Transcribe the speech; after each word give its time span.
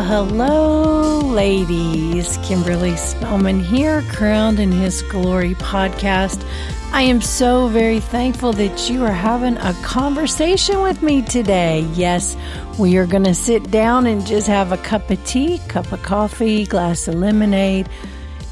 Well, 0.00 0.24
hello, 0.24 1.18
ladies. 1.18 2.38
Kimberly 2.42 2.96
Spellman 2.96 3.60
here, 3.60 4.00
Crowned 4.08 4.58
in 4.58 4.72
His 4.72 5.02
Glory 5.02 5.54
podcast. 5.56 6.42
I 6.90 7.02
am 7.02 7.20
so 7.20 7.68
very 7.68 8.00
thankful 8.00 8.54
that 8.54 8.88
you 8.88 9.04
are 9.04 9.12
having 9.12 9.58
a 9.58 9.74
conversation 9.82 10.80
with 10.80 11.02
me 11.02 11.20
today. 11.20 11.80
Yes, 11.92 12.34
we 12.78 12.96
are 12.96 13.04
going 13.04 13.24
to 13.24 13.34
sit 13.34 13.70
down 13.70 14.06
and 14.06 14.26
just 14.26 14.46
have 14.46 14.72
a 14.72 14.78
cup 14.78 15.10
of 15.10 15.22
tea, 15.26 15.60
cup 15.68 15.92
of 15.92 16.02
coffee, 16.02 16.64
glass 16.64 17.06
of 17.06 17.16
lemonade 17.16 17.86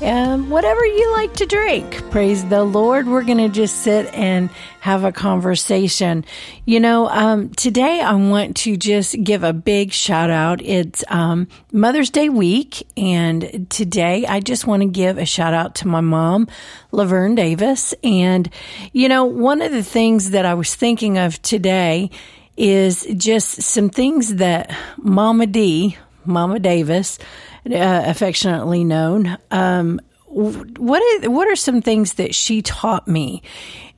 um, 0.02 0.50
whatever 0.50 0.84
you 0.84 1.12
like 1.12 1.34
to 1.34 1.46
drink. 1.46 2.10
Praise 2.10 2.44
the 2.44 2.62
Lord. 2.62 3.08
We're 3.08 3.24
going 3.24 3.38
to 3.38 3.48
just 3.48 3.78
sit 3.82 4.12
and 4.14 4.48
have 4.80 5.04
a 5.04 5.12
conversation. 5.12 6.24
You 6.64 6.80
know, 6.80 7.08
um, 7.08 7.50
today 7.50 8.00
I 8.00 8.14
want 8.14 8.56
to 8.58 8.76
just 8.76 9.22
give 9.22 9.42
a 9.42 9.52
big 9.52 9.92
shout 9.92 10.30
out. 10.30 10.62
It's 10.62 11.04
um, 11.08 11.48
Mother's 11.72 12.10
Day 12.10 12.28
week, 12.28 12.86
and 12.96 13.66
today 13.70 14.24
I 14.26 14.40
just 14.40 14.66
want 14.66 14.82
to 14.82 14.88
give 14.88 15.18
a 15.18 15.26
shout 15.26 15.54
out 15.54 15.74
to 15.76 15.88
my 15.88 16.00
mom, 16.00 16.48
Laverne 16.92 17.34
Davis. 17.34 17.94
And, 18.04 18.48
you 18.92 19.08
know, 19.08 19.24
one 19.24 19.62
of 19.62 19.72
the 19.72 19.82
things 19.82 20.30
that 20.30 20.46
I 20.46 20.54
was 20.54 20.74
thinking 20.74 21.18
of 21.18 21.42
today 21.42 22.10
is 22.56 23.06
just 23.16 23.62
some 23.62 23.88
things 23.88 24.36
that 24.36 24.76
Mama 24.96 25.46
D, 25.46 25.96
Mama 26.28 26.58
Davis, 26.58 27.18
uh, 27.66 28.02
affectionately 28.06 28.84
known. 28.84 29.36
Um, 29.50 30.00
what 30.26 31.02
are, 31.02 31.30
what 31.30 31.48
are 31.48 31.56
some 31.56 31.82
things 31.82 32.14
that 32.14 32.34
she 32.34 32.62
taught 32.62 33.08
me? 33.08 33.42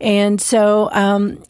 And 0.00 0.40
so, 0.40 0.88
um, 0.92 1.42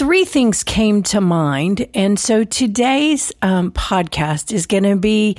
three 0.00 0.24
things 0.24 0.64
came 0.64 1.02
to 1.02 1.20
mind. 1.20 1.86
And 1.92 2.18
so 2.18 2.42
today's 2.42 3.32
um, 3.42 3.70
podcast 3.70 4.50
is 4.50 4.66
going 4.66 4.84
to 4.84 4.96
be 4.96 5.36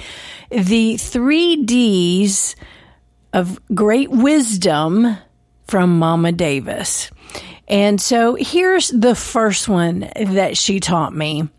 the 0.52 0.98
three 0.98 1.64
D's 1.64 2.56
of 3.34 3.60
great 3.74 4.12
wisdom 4.12 5.18
from 5.68 5.98
Mama 5.98 6.32
Davis. 6.32 7.10
And 7.68 8.00
so 8.00 8.36
here's 8.36 8.90
the 8.90 9.16
first 9.16 9.68
one 9.68 10.12
that 10.16 10.58
she 10.58 10.80
taught 10.80 11.16
me. 11.16 11.50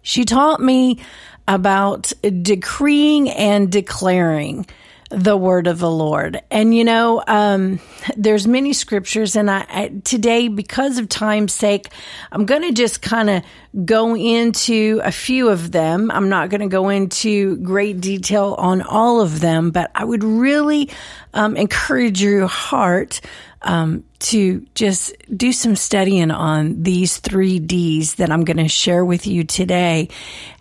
She 0.00 0.24
taught 0.24 0.60
me 0.60 1.00
about 1.48 2.12
decreeing 2.42 3.30
and 3.30 3.70
declaring 3.70 4.66
the 5.10 5.36
word 5.36 5.66
of 5.66 5.78
the 5.78 5.90
Lord. 5.90 6.40
And 6.50 6.74
you 6.74 6.84
know, 6.84 7.22
um, 7.26 7.78
there's 8.16 8.46
many 8.46 8.72
scriptures, 8.72 9.36
and 9.36 9.50
I, 9.50 9.64
I 9.68 9.92
today, 10.04 10.48
because 10.48 10.98
of 10.98 11.08
time's 11.08 11.52
sake, 11.52 11.88
I'm 12.32 12.44
going 12.44 12.62
to 12.62 12.72
just 12.72 13.02
kind 13.02 13.30
of 13.30 13.42
go 13.84 14.16
into 14.16 15.00
a 15.04 15.12
few 15.12 15.48
of 15.48 15.70
them. 15.70 16.10
I'm 16.10 16.28
not 16.28 16.50
going 16.50 16.62
to 16.62 16.68
go 16.68 16.88
into 16.88 17.56
great 17.58 18.00
detail 18.00 18.56
on 18.58 18.82
all 18.82 19.20
of 19.20 19.40
them, 19.40 19.70
but 19.70 19.90
I 19.94 20.04
would 20.04 20.24
really 20.24 20.90
um, 21.34 21.56
encourage 21.56 22.20
your 22.20 22.46
heart 22.46 23.20
um, 23.66 24.04
to 24.20 24.64
just 24.74 25.12
do 25.36 25.52
some 25.52 25.74
studying 25.74 26.30
on 26.30 26.82
these 26.84 27.18
three 27.18 27.58
D's 27.58 28.14
that 28.14 28.30
I'm 28.30 28.44
going 28.44 28.56
to 28.58 28.68
share 28.68 29.04
with 29.04 29.26
you 29.26 29.44
today. 29.44 30.08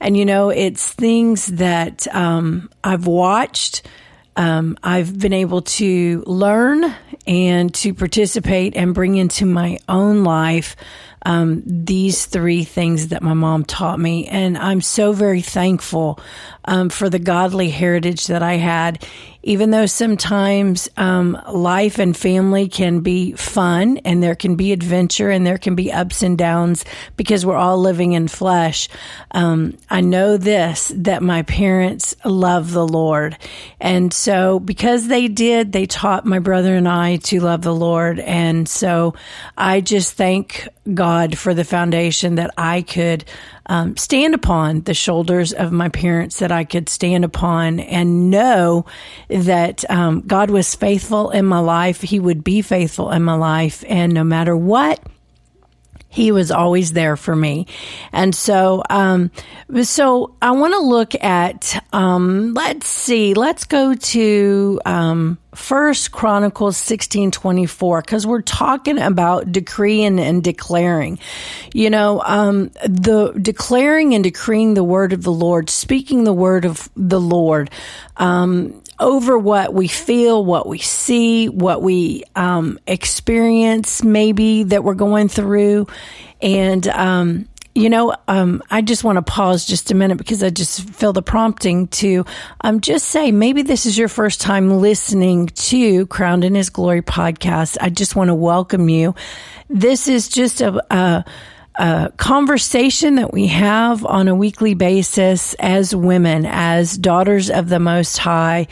And 0.02 0.18
you 0.18 0.26
know, 0.26 0.50
it's 0.50 0.92
things 0.92 1.46
that 1.46 2.08
um, 2.14 2.70
I've 2.84 3.06
watched. 3.08 3.88
Um, 4.36 4.78
I've 4.84 5.18
been 5.18 5.34
able 5.34 5.62
to 5.62 6.24
learn 6.26 6.94
and 7.26 7.74
to 7.76 7.94
participate 7.94 8.76
and 8.76 8.94
bring 8.94 9.16
into 9.16 9.46
my 9.46 9.78
own 9.88 10.24
life 10.24 10.76
um, 11.26 11.64
these 11.66 12.26
three 12.26 12.64
things 12.64 13.10
that 13.10 13.24
my 13.24 13.34
mom 13.34 13.66
taught 13.66 14.00
me. 14.00 14.28
And 14.28 14.58
I'm 14.58 14.82
so 14.82 15.12
very 15.14 15.42
thankful 15.42 16.20
um, 16.66 16.90
for 16.90 17.10
the 17.10 17.20
godly 17.20 17.70
heritage 17.70 18.28
that 18.28 18.44
I 18.44 18.54
had 18.54 19.06
even 19.46 19.70
though 19.70 19.86
sometimes 19.86 20.90
um, 20.98 21.40
life 21.48 22.00
and 22.00 22.18
family 22.18 22.68
can 22.68 23.02
be 23.02 23.34
fun 23.34 23.98
and 24.00 24.22
there 24.22 24.36
can 24.36 24.56
be 24.56 24.72
adventure 24.72 25.30
and 25.30 25.46
there 25.46 25.60
can 25.60 25.76
be 25.76 25.94
ups 25.94 26.24
and 26.24 26.36
downs 26.36 26.84
because 27.16 27.46
we're 27.46 27.56
all 27.56 27.78
living 27.78 28.14
in 28.14 28.28
flesh. 28.28 28.90
Um, 29.32 29.78
I 29.88 30.02
know 30.02 30.38
this 30.38 30.92
that 30.96 31.22
my 31.22 31.44
parents 31.44 32.16
love 32.26 32.72
the 32.72 32.88
Lord. 32.88 33.38
And 33.80 34.12
so 34.12 34.60
because 34.60 35.08
they 35.08 35.28
did, 35.28 35.72
they 35.72 35.86
taught 35.86 36.26
my 36.26 36.40
brother 36.40 36.76
and 36.76 36.88
I 36.88 37.18
to 37.18 37.40
love 37.40 37.62
the 37.62 37.74
Lord. 37.74 38.20
And 38.20 38.68
so 38.68 39.14
I 39.56 39.80
just 39.80 40.14
thank 40.14 40.68
God 40.92 41.38
for 41.38 41.54
the 41.54 41.64
foundation 41.64 42.36
that 42.36 42.52
I 42.58 42.82
could 42.82 43.26
um, 43.68 43.98
stand 43.98 44.36
upon 44.36 44.82
the 44.82 44.94
shoulders 44.94 45.54
of 45.54 45.72
my 45.72 45.90
parents 45.90 46.40
that 46.40 46.52
I 46.52 46.64
could 46.64 46.90
stand 46.90 47.26
upon 47.26 47.80
and 47.80 48.30
know 48.30 48.86
that 49.30 49.90
um, 49.90 50.22
God 50.22 50.50
was 50.50 50.76
faithful 50.76 51.32
in 51.32 51.46
my 51.46 51.60
life. 51.60 52.02
He 52.02 52.20
would 52.20 52.44
be 52.44 52.62
faithful 52.62 53.12
in 53.12 53.24
my 53.24 53.36
life. 53.36 53.84
And 53.88 54.14
no 54.14 54.24
matter 54.24 54.56
what, 54.56 55.00
he 56.16 56.32
was 56.32 56.50
always 56.50 56.94
there 56.94 57.18
for 57.18 57.36
me. 57.36 57.68
And 58.14 58.34
so, 58.34 58.84
um, 58.90 59.32
so 59.84 60.34
I 60.42 60.52
want 60.52 60.74
to 60.74 60.80
look 60.80 61.14
at, 61.22 61.86
um, 61.92 62.54
let's 62.54 62.88
see, 62.88 63.34
let's 63.34 63.66
go 63.66 63.96
to, 63.96 64.80
um, 64.86 65.38
First 65.54 66.12
Chronicles 66.14 66.78
16 66.78 67.32
24, 67.32 68.02
because 68.02 68.26
we're 68.26 68.42
talking 68.42 68.98
about 68.98 69.52
decreeing 69.52 70.20
and 70.20 70.44
declaring. 70.44 71.20
You 71.74 71.90
know, 71.90 72.22
um, 72.26 72.72
the 72.86 73.32
declaring 73.32 74.14
and 74.16 74.24
decreeing 74.24 74.74
the 74.74 74.84
word 74.84 75.14
of 75.14 75.24
the 75.24 75.32
Lord, 75.32 75.70
speaking 75.70 76.24
the 76.24 76.34
word 76.34 76.66
of 76.66 76.90
the 76.96 77.22
Lord, 77.22 77.70
um, 78.18 78.82
over 79.00 79.38
what 79.38 79.74
we 79.74 79.88
feel, 79.88 80.44
what 80.44 80.68
we 80.68 80.80
see, 80.80 81.50
what 81.50 81.82
we 81.82 82.24
um, 82.36 82.80
experience, 82.88 84.04
maybe 84.04 84.64
that 84.64 84.84
we're 84.84 84.94
going 84.94 85.28
through. 85.28 85.88
And, 86.42 86.88
um, 86.88 87.48
you 87.74 87.90
know, 87.90 88.16
um, 88.30 88.64
I 88.72 88.82
just 88.82 89.04
want 89.04 89.18
to 89.18 89.22
pause 89.22 89.66
just 89.66 89.92
a 89.92 89.96
minute 89.96 90.18
because 90.18 90.42
I 90.42 90.50
just 90.50 90.90
feel 90.90 91.12
the 91.12 91.22
prompting 91.22 91.88
to 91.88 92.26
um, 92.62 92.80
just 92.80 93.10
say 93.10 93.34
maybe 93.34 93.64
this 93.64 93.86
is 93.86 93.98
your 93.98 94.08
first 94.08 94.40
time 94.40 94.80
listening 94.80 95.48
to 95.48 96.08
Crowned 96.08 96.46
in 96.46 96.56
His 96.56 96.70
Glory 96.70 97.02
podcast. 97.02 97.78
I 97.82 97.90
just 97.90 98.16
want 98.16 98.30
to 98.30 98.36
welcome 98.36 98.88
you. 98.88 99.14
This 99.70 100.08
is 100.08 100.30
just 100.30 100.62
a, 100.62 100.82
a 100.90 101.26
a 101.78 102.12
conversation 102.18 103.16
that 103.16 103.34
we 103.34 103.48
have 103.48 104.06
on 104.06 104.28
a 104.28 104.36
weekly 104.36 104.74
basis 104.74 105.54
as 105.56 105.96
women, 105.96 106.46
as 106.46 106.98
daughters 106.98 107.50
of 107.50 107.70
the 107.70 107.80
Most 107.80 108.18
High, 108.18 108.68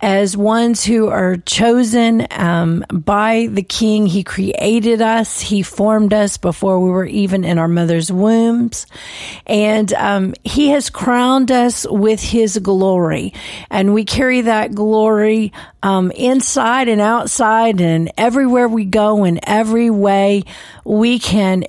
as 0.00 0.36
ones 0.36 0.82
who 0.82 1.08
are 1.08 1.36
chosen 1.36 2.26
um, 2.30 2.84
by 2.90 3.48
the 3.50 3.62
King. 3.62 4.06
He 4.06 4.24
created 4.24 5.02
us. 5.02 5.40
He 5.40 5.62
formed 5.62 6.14
us 6.14 6.38
before 6.38 6.80
we 6.80 6.90
were 6.90 7.04
even 7.04 7.44
in 7.44 7.58
our 7.58 7.68
mother's 7.68 8.10
wombs, 8.10 8.86
and 9.46 9.92
um, 9.94 10.34
He 10.42 10.70
has 10.70 10.90
crowned 10.90 11.52
us 11.52 11.86
with 11.88 12.20
His 12.20 12.58
glory, 12.58 13.34
and 13.70 13.94
we 13.94 14.04
carry 14.04 14.42
that 14.42 14.74
glory 14.74 15.52
um, 15.82 16.10
inside 16.10 16.88
and 16.88 17.00
outside, 17.00 17.80
and 17.80 18.12
everywhere 18.18 18.68
we 18.68 18.84
go, 18.84 19.24
in 19.24 19.40
every 19.42 19.90
way 19.90 20.44
we 20.84 21.18
can 21.18 21.64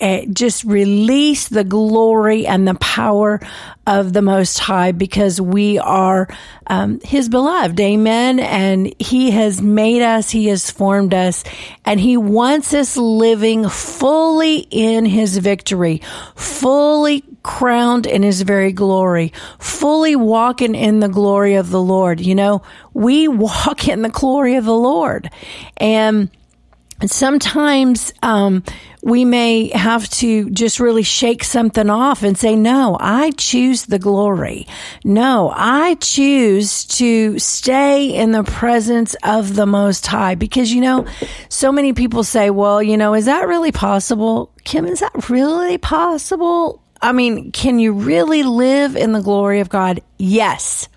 uh, 0.00 0.20
just 0.32 0.64
release 0.64 1.48
the 1.48 1.64
glory 1.64 2.46
and 2.46 2.66
the 2.66 2.74
power 2.74 3.40
of 3.86 4.12
the 4.12 4.22
Most 4.22 4.58
High 4.58 4.92
because 4.92 5.40
we 5.40 5.78
are 5.78 6.28
um, 6.66 7.00
His 7.00 7.28
beloved. 7.28 7.78
Amen. 7.80 8.40
And 8.40 8.92
He 8.98 9.30
has 9.30 9.62
made 9.62 10.02
us, 10.02 10.30
He 10.30 10.48
has 10.48 10.70
formed 10.70 11.14
us, 11.14 11.44
and 11.84 12.00
He 12.00 12.16
wants 12.16 12.74
us 12.74 12.96
living 12.96 13.68
fully 13.68 14.58
in 14.70 15.06
His 15.06 15.38
victory, 15.38 16.02
fully 16.34 17.22
crowned 17.42 18.06
in 18.06 18.22
His 18.24 18.42
very 18.42 18.72
glory, 18.72 19.32
fully 19.60 20.16
walking 20.16 20.74
in 20.74 20.98
the 20.98 21.08
glory 21.08 21.54
of 21.54 21.70
the 21.70 21.80
Lord. 21.80 22.20
You 22.20 22.34
know, 22.34 22.62
we 22.96 23.28
walk 23.28 23.88
in 23.88 24.00
the 24.00 24.08
glory 24.08 24.56
of 24.56 24.64
the 24.64 24.74
Lord. 24.74 25.30
And 25.76 26.30
sometimes 27.04 28.10
um, 28.22 28.64
we 29.02 29.26
may 29.26 29.68
have 29.76 30.08
to 30.08 30.48
just 30.48 30.80
really 30.80 31.02
shake 31.02 31.44
something 31.44 31.90
off 31.90 32.22
and 32.22 32.38
say, 32.38 32.56
no, 32.56 32.96
I 32.98 33.32
choose 33.32 33.84
the 33.84 33.98
glory. 33.98 34.66
No, 35.04 35.52
I 35.54 35.96
choose 35.96 36.86
to 36.86 37.38
stay 37.38 38.14
in 38.14 38.32
the 38.32 38.44
presence 38.44 39.14
of 39.22 39.56
the 39.56 39.66
Most 39.66 40.06
High. 40.06 40.34
Because, 40.34 40.72
you 40.72 40.80
know, 40.80 41.04
so 41.50 41.70
many 41.70 41.92
people 41.92 42.24
say, 42.24 42.48
well, 42.48 42.82
you 42.82 42.96
know, 42.96 43.12
is 43.12 43.26
that 43.26 43.46
really 43.46 43.72
possible? 43.72 44.54
Kim, 44.64 44.86
is 44.86 45.00
that 45.00 45.28
really 45.28 45.76
possible? 45.76 46.82
I 47.02 47.12
mean, 47.12 47.52
can 47.52 47.78
you 47.78 47.92
really 47.92 48.42
live 48.42 48.96
in 48.96 49.12
the 49.12 49.20
glory 49.20 49.60
of 49.60 49.68
God? 49.68 50.00
Yes. 50.16 50.88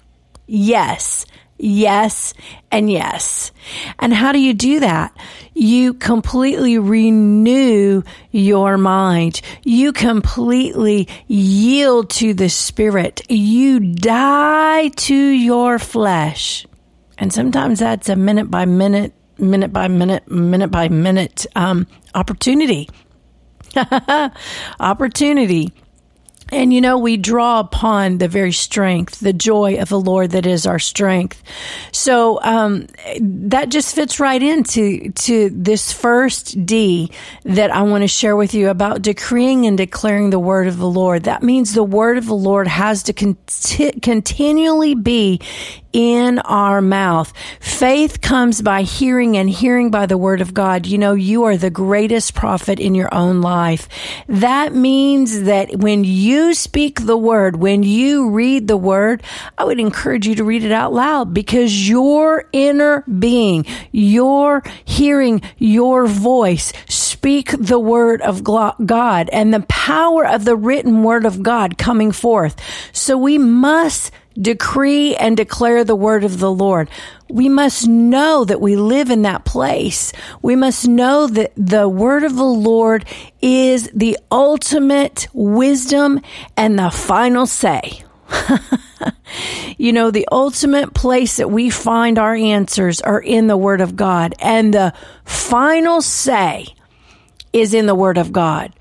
Yes. 0.47 1.25
Yes, 1.59 2.33
and 2.71 2.89
yes. 2.89 3.51
And 3.99 4.13
how 4.13 4.31
do 4.31 4.39
you 4.39 4.53
do 4.53 4.79
that? 4.79 5.15
You 5.53 5.93
completely 5.93 6.79
renew 6.79 8.03
your 8.31 8.77
mind. 8.77 9.41
You 9.63 9.93
completely 9.93 11.07
yield 11.27 12.09
to 12.11 12.33
the 12.33 12.49
spirit. 12.49 13.21
You 13.29 13.79
die 13.79 14.87
to 14.87 15.15
your 15.15 15.79
flesh. 15.79 16.65
And 17.17 17.33
sometimes 17.33 17.79
that's 17.79 18.09
a 18.09 18.15
minute 18.15 18.49
by 18.49 18.65
minute, 18.65 19.13
minute 19.37 19.73
by 19.73 19.87
minute, 19.87 20.29
minute 20.31 20.71
by 20.71 20.87
minute 20.87 21.45
um, 21.55 21.85
opportunity. 22.15 22.89
opportunity 24.79 25.73
and 26.51 26.73
you 26.73 26.81
know, 26.81 26.97
we 26.97 27.17
draw 27.17 27.59
upon 27.59 28.17
the 28.17 28.27
very 28.27 28.51
strength, 28.51 29.19
the 29.19 29.33
joy 29.33 29.79
of 29.79 29.89
the 29.89 29.99
Lord 29.99 30.31
that 30.31 30.45
is 30.45 30.65
our 30.65 30.79
strength. 30.79 31.41
So 31.91 32.39
um, 32.41 32.87
that 33.19 33.69
just 33.69 33.95
fits 33.95 34.19
right 34.19 34.41
into 34.41 35.11
to 35.11 35.49
this 35.49 35.91
first 35.91 36.65
D 36.65 37.11
that 37.43 37.71
I 37.71 37.83
want 37.83 38.03
to 38.03 38.07
share 38.07 38.35
with 38.35 38.53
you 38.53 38.69
about 38.69 39.01
decreeing 39.01 39.65
and 39.65 39.77
declaring 39.77 40.29
the 40.29 40.39
word 40.39 40.67
of 40.67 40.77
the 40.77 40.89
Lord. 40.89 41.23
That 41.23 41.43
means 41.43 41.73
the 41.73 41.83
word 41.83 42.17
of 42.17 42.25
the 42.25 42.33
Lord 42.33 42.67
has 42.67 43.03
to 43.03 43.13
conti- 43.13 43.99
continually 43.99 44.95
be 44.95 45.41
in 45.93 46.39
our 46.39 46.81
mouth. 46.81 47.33
Faith 47.59 48.21
comes 48.21 48.61
by 48.61 48.83
hearing 48.83 49.37
and 49.37 49.49
hearing 49.49 49.89
by 49.89 50.05
the 50.05 50.17
word 50.17 50.41
of 50.41 50.53
God. 50.53 50.85
You 50.85 50.97
know, 50.97 51.13
you 51.13 51.43
are 51.43 51.57
the 51.57 51.69
greatest 51.69 52.35
prophet 52.35 52.79
in 52.79 52.95
your 52.95 53.13
own 53.13 53.41
life. 53.41 53.87
That 54.27 54.73
means 54.73 55.43
that 55.43 55.77
when 55.77 56.03
you 56.03 56.53
speak 56.53 57.05
the 57.05 57.17
word, 57.17 57.55
when 57.55 57.83
you 57.83 58.29
read 58.29 58.67
the 58.67 58.77
word, 58.77 59.23
I 59.57 59.63
would 59.63 59.79
encourage 59.79 60.27
you 60.27 60.35
to 60.35 60.43
read 60.43 60.63
it 60.63 60.71
out 60.71 60.93
loud 60.93 61.33
because 61.33 61.89
your 61.89 62.47
inner 62.51 63.01
being, 63.03 63.65
your 63.91 64.63
hearing, 64.85 65.41
your 65.57 66.05
voice, 66.05 66.71
speak 66.87 67.51
the 67.57 67.79
word 67.79 68.21
of 68.21 68.43
God 68.43 69.29
and 69.31 69.53
the 69.53 69.61
power 69.61 70.25
of 70.25 70.45
the 70.45 70.55
written 70.55 71.03
word 71.03 71.25
of 71.25 71.43
God 71.43 71.77
coming 71.77 72.11
forth. 72.11 72.55
So 72.93 73.17
we 73.17 73.37
must 73.37 74.11
decree 74.39 75.15
and 75.15 75.35
declare 75.35 75.83
the 75.83 75.95
word 75.95 76.23
of 76.23 76.39
the 76.39 76.51
Lord. 76.51 76.89
We 77.29 77.49
must 77.49 77.87
know 77.87 78.45
that 78.45 78.61
we 78.61 78.75
live 78.75 79.09
in 79.09 79.23
that 79.23 79.45
place. 79.45 80.13
We 80.41 80.55
must 80.55 80.87
know 80.87 81.27
that 81.27 81.51
the 81.55 81.87
word 81.87 82.23
of 82.23 82.35
the 82.35 82.43
Lord 82.43 83.05
is 83.41 83.89
the 83.93 84.17
ultimate 84.31 85.27
wisdom 85.33 86.21
and 86.57 86.79
the 86.79 86.89
final 86.89 87.45
say. 87.45 88.03
you 89.77 89.91
know, 89.91 90.11
the 90.11 90.27
ultimate 90.31 90.93
place 90.93 91.37
that 91.37 91.49
we 91.49 91.69
find 91.69 92.19
our 92.19 92.35
answers 92.35 93.01
are 93.01 93.19
in 93.19 93.47
the 93.47 93.57
Word 93.57 93.81
of 93.81 93.95
God. 93.95 94.35
And 94.39 94.71
the 94.71 94.93
final 95.25 96.01
say 96.01 96.67
is 97.51 97.73
in 97.73 97.87
the 97.87 97.95
Word 97.95 98.19
of 98.19 98.31
God 98.31 98.71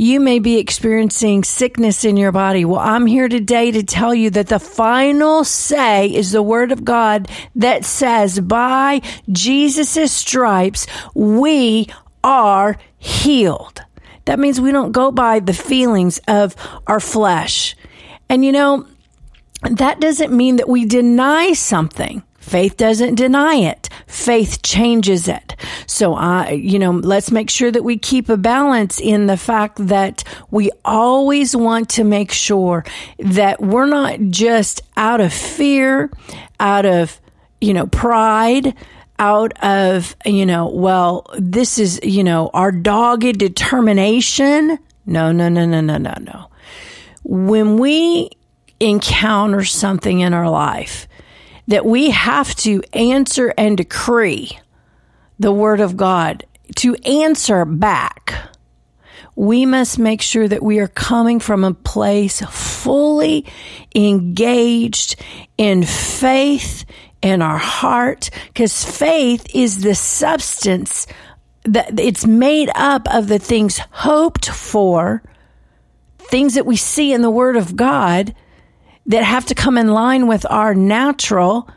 you 0.00 0.18
may 0.18 0.38
be 0.38 0.56
experiencing 0.56 1.44
sickness 1.44 2.06
in 2.06 2.16
your 2.16 2.32
body. 2.32 2.64
Well, 2.64 2.80
I'm 2.80 3.04
here 3.04 3.28
today 3.28 3.70
to 3.70 3.82
tell 3.82 4.14
you 4.14 4.30
that 4.30 4.46
the 4.46 4.58
final 4.58 5.44
say 5.44 6.08
is 6.08 6.32
the 6.32 6.42
word 6.42 6.72
of 6.72 6.86
God 6.86 7.28
that 7.56 7.84
says, 7.84 8.40
by 8.40 9.02
Jesus' 9.30 10.10
stripes, 10.10 10.86
we 11.14 11.86
are 12.24 12.78
healed. 12.96 13.82
That 14.24 14.38
means 14.38 14.58
we 14.58 14.72
don't 14.72 14.92
go 14.92 15.10
by 15.10 15.38
the 15.38 15.52
feelings 15.52 16.18
of 16.26 16.56
our 16.86 17.00
flesh. 17.00 17.76
And 18.30 18.42
you 18.42 18.52
know, 18.52 18.86
that 19.70 20.00
doesn't 20.00 20.32
mean 20.32 20.56
that 20.56 20.68
we 20.68 20.86
deny 20.86 21.52
something. 21.52 22.22
Faith 22.50 22.76
doesn't 22.76 23.14
deny 23.14 23.54
it. 23.54 23.88
Faith 24.08 24.62
changes 24.64 25.28
it. 25.28 25.54
So 25.86 26.14
I, 26.14 26.50
you 26.50 26.80
know, 26.80 26.90
let's 26.90 27.30
make 27.30 27.48
sure 27.48 27.70
that 27.70 27.84
we 27.84 27.96
keep 27.96 28.28
a 28.28 28.36
balance 28.36 29.00
in 29.00 29.26
the 29.26 29.36
fact 29.36 29.76
that 29.86 30.24
we 30.50 30.72
always 30.84 31.54
want 31.54 31.90
to 31.90 32.02
make 32.02 32.32
sure 32.32 32.84
that 33.20 33.60
we're 33.60 33.86
not 33.86 34.18
just 34.30 34.82
out 34.96 35.20
of 35.20 35.32
fear, 35.32 36.10
out 36.58 36.86
of, 36.86 37.20
you 37.60 37.72
know, 37.72 37.86
pride, 37.86 38.74
out 39.20 39.52
of, 39.62 40.16
you 40.26 40.44
know, 40.44 40.70
well, 40.70 41.26
this 41.38 41.78
is, 41.78 42.00
you 42.02 42.24
know, 42.24 42.50
our 42.52 42.72
dogged 42.72 43.38
determination. 43.38 44.76
No, 45.06 45.30
no, 45.30 45.48
no, 45.48 45.66
no, 45.66 45.80
no, 45.80 45.98
no, 45.98 46.14
no. 46.18 46.50
When 47.22 47.76
we 47.76 48.30
encounter 48.80 49.62
something 49.64 50.18
in 50.18 50.34
our 50.34 50.50
life, 50.50 51.06
that 51.70 51.86
we 51.86 52.10
have 52.10 52.54
to 52.56 52.82
answer 52.92 53.54
and 53.56 53.76
decree 53.76 54.58
the 55.38 55.52
word 55.52 55.80
of 55.80 55.96
God, 55.96 56.44
to 56.76 56.96
answer 56.96 57.64
back. 57.64 58.34
We 59.36 59.66
must 59.66 59.96
make 59.96 60.20
sure 60.20 60.48
that 60.48 60.64
we 60.64 60.80
are 60.80 60.88
coming 60.88 61.38
from 61.38 61.62
a 61.62 61.72
place 61.72 62.40
fully 62.42 63.46
engaged 63.94 65.14
in 65.56 65.84
faith 65.84 66.84
in 67.22 67.40
our 67.40 67.58
heart, 67.58 68.30
because 68.48 68.84
faith 68.84 69.46
is 69.54 69.82
the 69.82 69.94
substance 69.94 71.06
that 71.64 72.00
it's 72.00 72.26
made 72.26 72.70
up 72.74 73.06
of 73.14 73.28
the 73.28 73.38
things 73.38 73.78
hoped 73.90 74.50
for, 74.50 75.22
things 76.18 76.54
that 76.54 76.66
we 76.66 76.76
see 76.76 77.12
in 77.12 77.22
the 77.22 77.30
Word 77.30 77.56
of 77.56 77.76
God 77.76 78.34
that 79.10 79.24
have 79.24 79.44
to 79.46 79.54
come 79.56 79.76
in 79.76 79.88
line 79.88 80.28
with 80.28 80.46
our 80.48 80.72
natural 80.72 81.68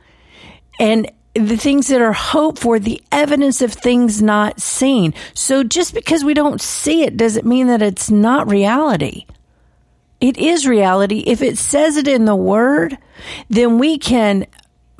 and 0.80 1.12
the 1.34 1.58
things 1.58 1.88
that 1.88 2.00
are 2.00 2.14
hoped 2.14 2.60
for, 2.60 2.78
the 2.78 3.02
evidence 3.12 3.64
of 3.64 3.74
things 3.74 4.22
not 4.22 4.62
seen. 4.62 5.16
So 5.34 5.64
just 5.64 5.96
because 5.96 6.24
we 6.24 6.36
don't 6.36 6.62
see 6.62 7.02
it 7.02 7.18
doesn't 7.18 7.46
mean 7.46 7.68
that 7.68 7.82
it's 7.82 8.12
not 8.12 8.52
reality. 8.52 9.26
It 10.22 10.38
is 10.38 10.68
reality. 10.68 11.24
If 11.26 11.42
it 11.42 11.58
says 11.58 11.98
it 11.98 12.08
in 12.08 12.26
the 12.26 12.36
word, 12.36 13.00
then 13.50 13.80
we 13.80 13.98
can 13.98 14.46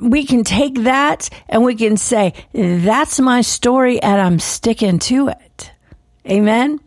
we 0.00 0.26
can 0.26 0.42
take 0.42 0.82
that 0.82 1.30
and 1.48 1.62
we 1.62 1.76
can 1.76 1.96
say, 1.96 2.34
that's 2.52 3.20
my 3.20 3.42
story 3.42 4.02
and 4.02 4.20
I'm 4.20 4.40
sticking 4.40 4.98
to 4.98 5.28
it. 5.28 5.70
Amen. 6.28 6.80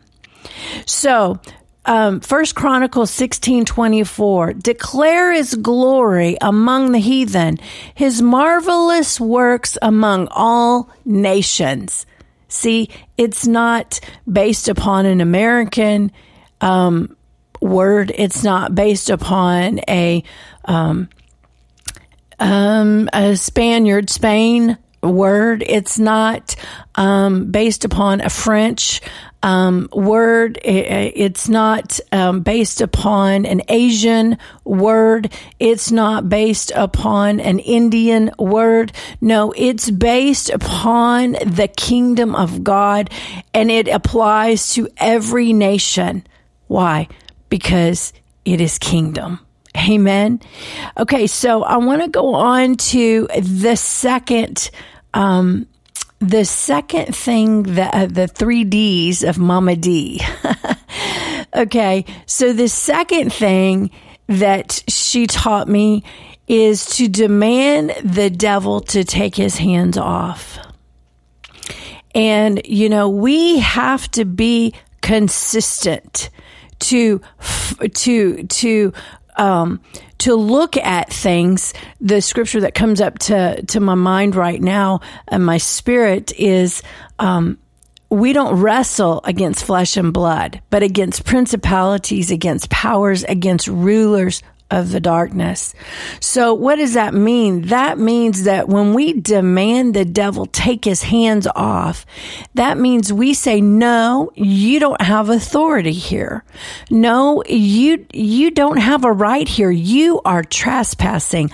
So 0.84 1.40
um, 1.88 2.20
First 2.20 2.54
Chronicles 2.54 3.10
sixteen 3.10 3.64
twenty 3.64 4.04
four. 4.04 4.52
Declare 4.52 5.32
His 5.32 5.54
glory 5.56 6.36
among 6.40 6.92
the 6.92 7.00
heathen, 7.00 7.58
His 7.94 8.22
marvelous 8.22 9.18
works 9.20 9.76
among 9.82 10.28
all 10.30 10.90
nations. 11.04 12.06
See, 12.46 12.90
it's 13.16 13.46
not 13.46 14.00
based 14.30 14.68
upon 14.68 15.04
an 15.06 15.20
American 15.20 16.12
um, 16.60 17.16
word. 17.60 18.12
It's 18.14 18.44
not 18.44 18.74
based 18.74 19.10
upon 19.10 19.80
a 19.88 20.22
um, 20.64 21.08
um, 22.38 23.08
a 23.12 23.36
Spaniard, 23.36 24.10
Spain 24.10 24.78
word. 25.02 25.62
It's 25.66 25.98
not 25.98 26.56
um, 26.94 27.50
based 27.50 27.84
upon 27.84 28.20
a 28.20 28.30
French 28.30 29.00
um, 29.42 29.88
word. 29.92 30.58
It's 30.64 31.48
not 31.48 32.00
um, 32.12 32.40
based 32.40 32.80
upon 32.80 33.46
an 33.46 33.62
Asian 33.68 34.38
word. 34.64 35.32
It's 35.58 35.90
not 35.90 36.28
based 36.28 36.72
upon 36.74 37.40
an 37.40 37.58
Indian 37.58 38.30
word. 38.38 38.92
No, 39.20 39.52
it's 39.56 39.90
based 39.90 40.50
upon 40.50 41.32
the 41.32 41.68
kingdom 41.76 42.34
of 42.34 42.64
God 42.64 43.10
and 43.54 43.70
it 43.70 43.88
applies 43.88 44.74
to 44.74 44.88
every 44.96 45.52
nation. 45.52 46.26
Why? 46.66 47.08
Because 47.48 48.12
it 48.44 48.60
is 48.60 48.78
kingdom. 48.78 49.40
Amen. 49.76 50.40
Okay, 50.98 51.26
so 51.26 51.62
I 51.62 51.76
want 51.76 52.02
to 52.02 52.08
go 52.08 52.34
on 52.34 52.76
to 52.76 53.28
the 53.40 53.76
second 53.76 54.70
um, 55.14 55.66
the 56.20 56.44
second 56.44 57.14
thing 57.14 57.62
that 57.62 57.94
uh, 57.94 58.06
the 58.06 58.26
three 58.26 58.64
D's 58.64 59.22
of 59.22 59.38
Mama 59.38 59.76
D. 59.76 60.20
okay, 61.54 62.04
so 62.26 62.52
the 62.52 62.68
second 62.68 63.32
thing 63.32 63.90
that 64.26 64.82
she 64.88 65.26
taught 65.26 65.68
me 65.68 66.02
is 66.48 66.86
to 66.86 67.08
demand 67.08 67.94
the 68.02 68.30
devil 68.30 68.80
to 68.80 69.04
take 69.04 69.36
his 69.36 69.58
hands 69.58 69.96
off. 69.96 70.58
And, 72.14 72.62
you 72.64 72.88
know, 72.88 73.08
we 73.08 73.58
have 73.58 74.10
to 74.12 74.24
be 74.24 74.74
consistent 75.02 76.30
to, 76.80 77.20
to, 77.94 78.42
to, 78.44 78.92
um, 79.38 79.80
to 80.18 80.34
look 80.34 80.76
at 80.76 81.12
things, 81.12 81.72
the 82.00 82.20
scripture 82.20 82.60
that 82.60 82.74
comes 82.74 83.00
up 83.00 83.18
to, 83.20 83.62
to 83.62 83.80
my 83.80 83.94
mind 83.94 84.34
right 84.34 84.60
now 84.60 85.00
and 85.28 85.44
my 85.44 85.58
spirit 85.58 86.32
is, 86.38 86.82
um, 87.18 87.58
we 88.10 88.32
don't 88.32 88.60
wrestle 88.60 89.20
against 89.24 89.64
flesh 89.64 89.96
and 89.96 90.12
blood, 90.12 90.60
but 90.70 90.82
against 90.82 91.24
principalities, 91.24 92.30
against 92.30 92.70
powers, 92.70 93.22
against 93.24 93.68
rulers 93.68 94.42
of 94.70 94.92
the 94.92 95.00
darkness. 95.00 95.74
So 96.20 96.52
what 96.52 96.76
does 96.76 96.94
that 96.94 97.14
mean? 97.14 97.62
That 97.68 97.98
means 97.98 98.44
that 98.44 98.68
when 98.68 98.92
we 98.92 99.14
demand 99.14 99.94
the 99.94 100.04
devil 100.04 100.46
take 100.46 100.84
his 100.84 101.02
hands 101.02 101.46
off, 101.54 102.04
that 102.54 102.78
means 102.78 103.12
we 103.12 103.32
say, 103.34 103.60
no, 103.60 104.30
you 104.34 104.78
don't 104.78 105.00
have 105.00 105.30
authority 105.30 105.92
here. 105.92 106.44
No, 106.90 107.42
you, 107.48 108.06
you 108.12 108.50
don't 108.50 108.78
have 108.78 109.04
a 109.04 109.12
right 109.12 109.48
here. 109.48 109.70
You 109.70 110.20
are 110.24 110.42
trespassing. 110.42 111.50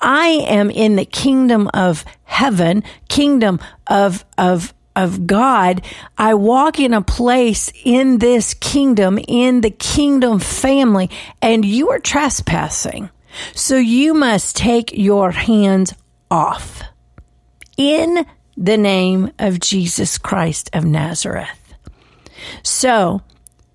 I 0.00 0.26
am 0.26 0.70
in 0.70 0.96
the 0.96 1.04
kingdom 1.06 1.70
of 1.72 2.04
heaven, 2.24 2.82
kingdom 3.08 3.60
of, 3.86 4.24
of, 4.36 4.74
of 4.96 5.26
God, 5.26 5.82
I 6.18 6.34
walk 6.34 6.80
in 6.80 6.94
a 6.94 7.02
place 7.02 7.70
in 7.84 8.18
this 8.18 8.54
kingdom, 8.54 9.18
in 9.28 9.60
the 9.60 9.70
kingdom 9.70 10.40
family, 10.40 11.10
and 11.40 11.64
you 11.64 11.90
are 11.90 11.98
trespassing. 11.98 13.10
So 13.54 13.76
you 13.76 14.14
must 14.14 14.56
take 14.56 14.92
your 14.92 15.30
hands 15.30 15.94
off 16.30 16.82
in 17.76 18.26
the 18.56 18.78
name 18.78 19.30
of 19.38 19.60
Jesus 19.60 20.16
Christ 20.16 20.70
of 20.72 20.84
Nazareth. 20.84 21.74
So 22.62 23.20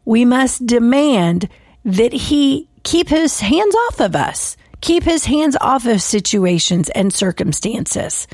we 0.05 0.25
must 0.25 0.65
demand 0.65 1.47
that 1.85 2.13
he 2.13 2.67
keep 2.83 3.09
his 3.09 3.39
hands 3.39 3.75
off 3.75 3.99
of 3.99 4.15
us, 4.15 4.57
keep 4.81 5.03
his 5.03 5.25
hands 5.25 5.55
off 5.61 5.85
of 5.85 6.01
situations 6.01 6.89
and 6.89 7.13
circumstances. 7.13 8.27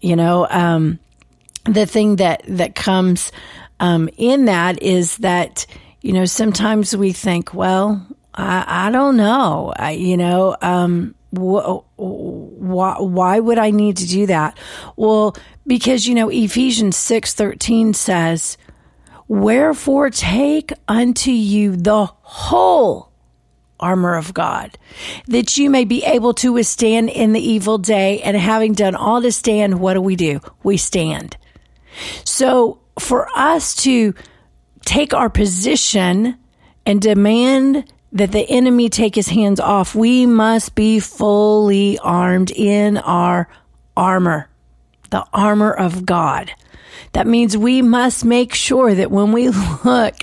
You 0.00 0.16
know, 0.16 0.46
um, 0.50 0.98
the 1.64 1.86
thing 1.86 2.16
that 2.16 2.42
that 2.48 2.74
comes 2.74 3.32
um, 3.80 4.08
in 4.16 4.46
that 4.46 4.82
is 4.82 5.18
that 5.18 5.66
you 6.00 6.12
know 6.12 6.24
sometimes 6.24 6.96
we 6.96 7.12
think, 7.12 7.54
well, 7.54 8.06
I, 8.34 8.86
I 8.86 8.90
don't 8.90 9.16
know, 9.16 9.72
I, 9.76 9.92
you 9.92 10.16
know, 10.16 10.56
um, 10.62 11.14
wh- 11.30 11.80
why, 11.96 12.96
why 12.98 13.40
would 13.40 13.58
I 13.58 13.70
need 13.70 13.98
to 13.98 14.06
do 14.06 14.26
that? 14.26 14.58
Well, 14.96 15.36
because 15.66 16.06
you 16.06 16.14
know 16.14 16.28
Ephesians 16.28 16.96
six 16.96 17.34
thirteen 17.34 17.94
says, 17.94 18.56
"Wherefore 19.28 20.10
take 20.10 20.72
unto 20.88 21.30
you 21.30 21.76
the 21.76 22.06
whole." 22.06 23.10
armor 23.80 24.14
of 24.14 24.32
God, 24.32 24.78
that 25.26 25.58
you 25.58 25.68
may 25.68 25.84
be 25.84 26.04
able 26.04 26.34
to 26.34 26.52
withstand 26.52 27.10
in 27.10 27.32
the 27.32 27.40
evil 27.40 27.78
day. 27.78 28.22
And 28.22 28.36
having 28.36 28.74
done 28.74 28.94
all 28.94 29.20
to 29.20 29.32
stand, 29.32 29.80
what 29.80 29.94
do 29.94 30.00
we 30.00 30.14
do? 30.14 30.38
We 30.62 30.76
stand. 30.76 31.36
So 32.24 32.80
for 32.98 33.28
us 33.36 33.74
to 33.76 34.14
take 34.84 35.14
our 35.14 35.30
position 35.30 36.38
and 36.84 37.00
demand 37.00 37.84
that 38.12 38.32
the 38.32 38.48
enemy 38.48 38.88
take 38.88 39.14
his 39.14 39.28
hands 39.28 39.60
off, 39.60 39.94
we 39.94 40.26
must 40.26 40.74
be 40.74 41.00
fully 41.00 41.98
armed 41.98 42.50
in 42.50 42.98
our 42.98 43.48
armor, 43.96 44.48
the 45.10 45.24
armor 45.32 45.72
of 45.72 46.04
God. 46.04 46.50
That 47.12 47.26
means 47.26 47.56
we 47.56 47.82
must 47.82 48.24
make 48.24 48.54
sure 48.54 48.94
that 48.94 49.10
when 49.10 49.32
we 49.32 49.48
look, 49.84 50.14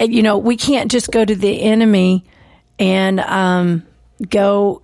you 0.00 0.22
know, 0.22 0.38
we 0.38 0.56
can't 0.56 0.90
just 0.90 1.10
go 1.10 1.24
to 1.24 1.34
the 1.34 1.62
enemy 1.62 2.24
and 2.78 3.20
um, 3.20 3.86
go 4.28 4.82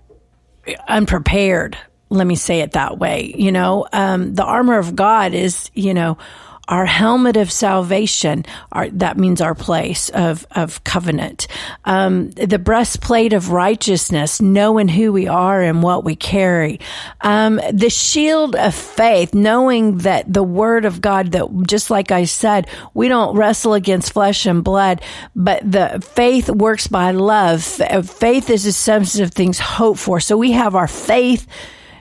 unprepared 0.87 1.77
let 2.09 2.25
me 2.25 2.35
say 2.35 2.61
it 2.61 2.71
that 2.71 2.97
way. 2.97 3.33
You 3.37 3.51
know, 3.51 3.87
um, 3.93 4.33
the 4.33 4.43
armor 4.43 4.77
of 4.77 4.95
God 4.95 5.33
is, 5.33 5.69
you 5.73 5.93
know, 5.93 6.17
our 6.69 6.85
helmet 6.85 7.35
of 7.35 7.51
salvation. 7.51 8.45
Our, 8.71 8.89
that 8.91 9.17
means 9.17 9.41
our 9.41 9.55
place 9.55 10.09
of 10.09 10.45
of 10.51 10.83
covenant. 10.83 11.47
Um, 11.83 12.29
the 12.31 12.59
breastplate 12.59 13.33
of 13.33 13.49
righteousness, 13.49 14.39
knowing 14.39 14.87
who 14.87 15.11
we 15.11 15.27
are 15.27 15.61
and 15.61 15.81
what 15.81 16.03
we 16.03 16.15
carry. 16.15 16.79
Um, 17.21 17.59
the 17.73 17.89
shield 17.89 18.55
of 18.55 18.75
faith, 18.75 19.33
knowing 19.33 19.97
that 19.99 20.31
the 20.31 20.43
word 20.43 20.85
of 20.85 21.01
God. 21.01 21.31
That 21.31 21.65
just 21.67 21.89
like 21.89 22.11
I 22.11 22.25
said, 22.25 22.67
we 22.93 23.07
don't 23.07 23.35
wrestle 23.35 23.73
against 23.73 24.13
flesh 24.13 24.45
and 24.45 24.63
blood, 24.63 25.01
but 25.35 25.69
the 25.69 26.07
faith 26.13 26.49
works 26.49 26.87
by 26.87 27.11
love. 27.11 27.63
Faith 27.63 28.49
is 28.51 28.63
the 28.63 28.71
substance 28.71 29.27
of 29.27 29.33
things 29.33 29.57
hoped 29.57 29.99
for. 29.99 30.19
So 30.19 30.37
we 30.37 30.51
have 30.51 30.75
our 30.75 30.87
faith 30.87 31.47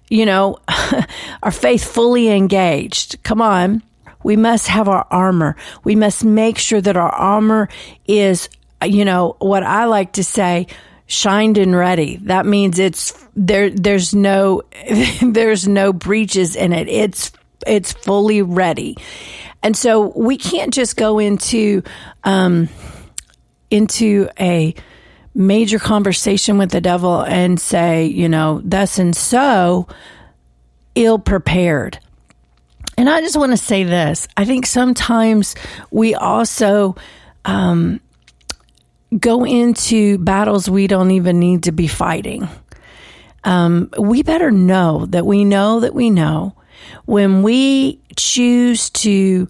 you 0.09 0.27
know, 0.27 0.59
our 1.43 1.51
faith 1.51 1.85
fully 1.85 2.29
engaged. 2.29 3.23
Come 3.23 3.43
on. 3.43 3.83
We 4.23 4.37
must 4.37 4.67
have 4.69 4.89
our 4.89 5.07
armor. 5.11 5.57
We 5.85 5.95
must 5.95 6.25
make 6.25 6.59
sure 6.59 6.81
that 6.81 6.97
our 6.97 7.11
armor 7.11 7.69
is, 8.07 8.49
you 8.85 9.05
know, 9.05 9.37
what 9.39 9.63
I 9.63 9.85
like 9.85 10.15
to 10.15 10.25
say, 10.25 10.67
shined 11.07 11.57
and 11.57 11.75
ready. 11.75 12.17
That 12.17 12.45
means 12.45 12.79
it's 12.79 13.13
there, 13.37 13.71
there's 13.71 14.15
no, 14.15 14.63
there's 15.23 15.69
no 15.69 15.93
breaches 15.93 16.57
in 16.57 16.73
it. 16.73 16.89
It's, 16.89 17.33
it's 17.67 17.93
fully 17.93 18.43
ready. 18.43 18.97
And 19.63 19.77
so 19.77 20.09
we 20.17 20.37
can't 20.37 20.73
just 20.73 20.97
go 20.97 21.19
into, 21.19 21.83
um, 22.25 22.69
into 23.71 24.29
a, 24.39 24.75
major 25.39 25.79
conversation 25.79 26.59
with 26.59 26.73
the 26.73 26.81
devil 26.81 27.23
and 27.23 27.61
say, 27.61 28.07
you 28.07 28.29
know, 28.29 28.61
thus 28.65 28.99
and 28.99 29.15
so 29.17 29.87
ill 30.97 31.19
prepared. 31.19 31.99
And 32.97 33.09
I 33.09 33.21
just 33.21 33.37
want 33.37 33.53
to 33.53 33.57
say 33.57 33.85
this 33.85 34.27
I 34.37 34.45
think 34.45 34.67
sometimes 34.67 35.55
we 35.93 36.17
also 36.17 36.97
um, 37.45 38.01
go 39.17 39.47
into 39.47 40.19
battles 40.19 40.69
we 40.69 40.89
don't 40.89 41.13
even 41.13 41.39
need 41.39 41.63
to 41.63 41.73
be 41.73 41.87
fighting. 41.87 42.49
Um, 43.45 43.91
we 43.97 44.25
better 44.25 44.51
know 44.51 45.07
that 45.07 45.25
we 45.25 45.45
know 45.45 45.81
that 45.81 45.95
we 45.95 46.11
know 46.11 46.57
when 47.05 47.45
we 47.45 48.01
choose 48.17 48.91
to 48.91 49.47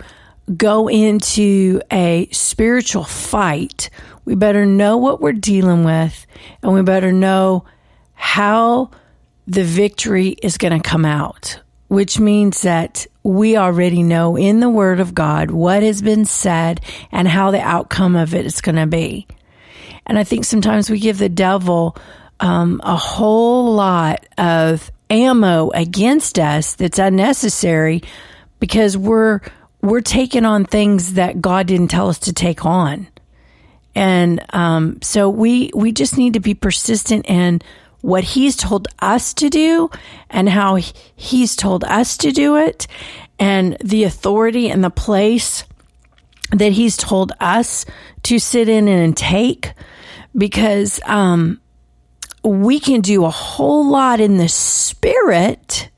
go 0.54 0.88
into 0.88 1.80
a 1.90 2.28
spiritual 2.30 3.04
fight 3.04 3.88
we 4.28 4.35
better 4.35 4.66
know 4.66 4.99
what 4.99 5.23
we're 5.23 5.32
dealing 5.32 5.85
with 5.85 6.26
and 6.62 6.75
we 6.75 6.82
better 6.82 7.12
know 7.12 7.64
how 8.12 8.90
the 9.47 9.64
victory 9.64 10.37
is 10.42 10.58
going 10.58 10.78
to 10.78 10.87
come 10.87 11.06
out, 11.06 11.58
which 11.87 12.20
means 12.20 12.61
that 12.61 13.06
we 13.23 13.56
already 13.56 14.02
know 14.02 14.37
in 14.37 14.61
the 14.61 14.68
Word 14.68 15.00
of 15.00 15.14
God 15.14 15.50
what 15.50 15.82
has 15.82 16.02
been 16.02 16.26
said 16.26 16.82
and 17.11 17.26
how 17.26 17.50
the 17.50 17.62
outcome 17.62 18.16
of 18.16 18.35
it 18.35 18.44
is 18.44 18.61
going 18.61 18.76
to 18.76 18.87
be. 18.87 19.26
And 20.04 20.18
I 20.18 20.25
think 20.25 20.44
sometimes 20.44 20.90
we 20.90 21.00
give 21.00 21.16
the 21.16 21.30
devil 21.30 21.97
um, 22.38 22.82
a 22.85 22.97
whole 22.97 23.73
lot 23.73 24.26
of 24.37 24.92
ammo 25.08 25.70
against 25.70 26.38
us 26.38 26.75
that's 26.75 26.99
unnecessary 26.99 28.02
because 28.61 28.94
we're 28.94 29.40
we're 29.80 30.02
taking 30.02 30.44
on 30.44 30.66
things 30.66 31.14
that 31.14 31.40
God 31.40 31.66
didn't 31.66 31.88
tell 31.88 32.11
us 32.11 32.18
to 32.18 32.35
take 32.35 32.66
on. 32.66 33.08
And 33.99 34.45
um, 34.50 35.02
so 35.02 35.28
we 35.28 35.73
we 35.75 35.90
just 35.90 36.17
need 36.17 36.35
to 36.35 36.40
be 36.40 36.55
persistent 36.55 37.26
in 37.28 37.61
what 38.00 38.23
he's 38.23 38.55
told 38.55 38.87
us 39.00 39.35
to 39.35 39.50
do 39.50 39.90
and 40.31 40.49
how 40.49 40.76
he's 41.17 41.57
told 41.57 41.83
us 41.83 42.17
to 42.19 42.31
do 42.31 42.57
it 42.57 42.87
and 43.40 43.76
the 43.83 44.05
authority 44.05 44.71
and 44.71 44.85
the 44.85 44.90
place 44.90 45.64
that 46.52 46.71
he's 46.71 46.97
told 46.97 47.33
us 47.40 47.85
to 48.23 48.38
sit 48.38 48.69
in 48.69 48.87
and 48.87 49.17
take 49.17 49.73
because 50.37 51.00
um, 51.05 51.61
we 52.45 52.78
can 52.78 53.00
do 53.00 53.25
a 53.25 53.31
whole 53.31 53.85
lot 53.85 54.21
in 54.21 54.37
the 54.37 54.49
spirit 54.49 55.90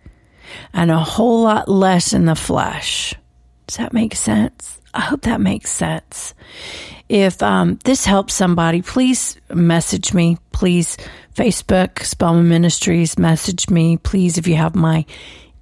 and 0.72 0.90
a 0.90 0.98
whole 0.98 1.42
lot 1.42 1.68
less 1.68 2.14
in 2.14 2.24
the 2.24 2.34
flesh. 2.34 3.14
Does 3.66 3.76
that 3.76 3.92
make 3.92 4.14
sense? 4.14 4.80
I 4.94 5.00
hope 5.00 5.20
that 5.22 5.42
makes 5.42 5.70
sense. 5.70 6.32
If 7.10 7.42
um, 7.42 7.80
this 7.82 8.06
helps 8.06 8.34
somebody, 8.34 8.82
please 8.82 9.36
message 9.52 10.14
me. 10.14 10.38
Please, 10.52 10.96
Facebook, 11.34 12.04
Spellman 12.04 12.48
Ministries, 12.48 13.18
message 13.18 13.68
me. 13.68 13.96
Please, 13.96 14.38
if 14.38 14.46
you 14.46 14.54
have 14.54 14.76
my 14.76 15.04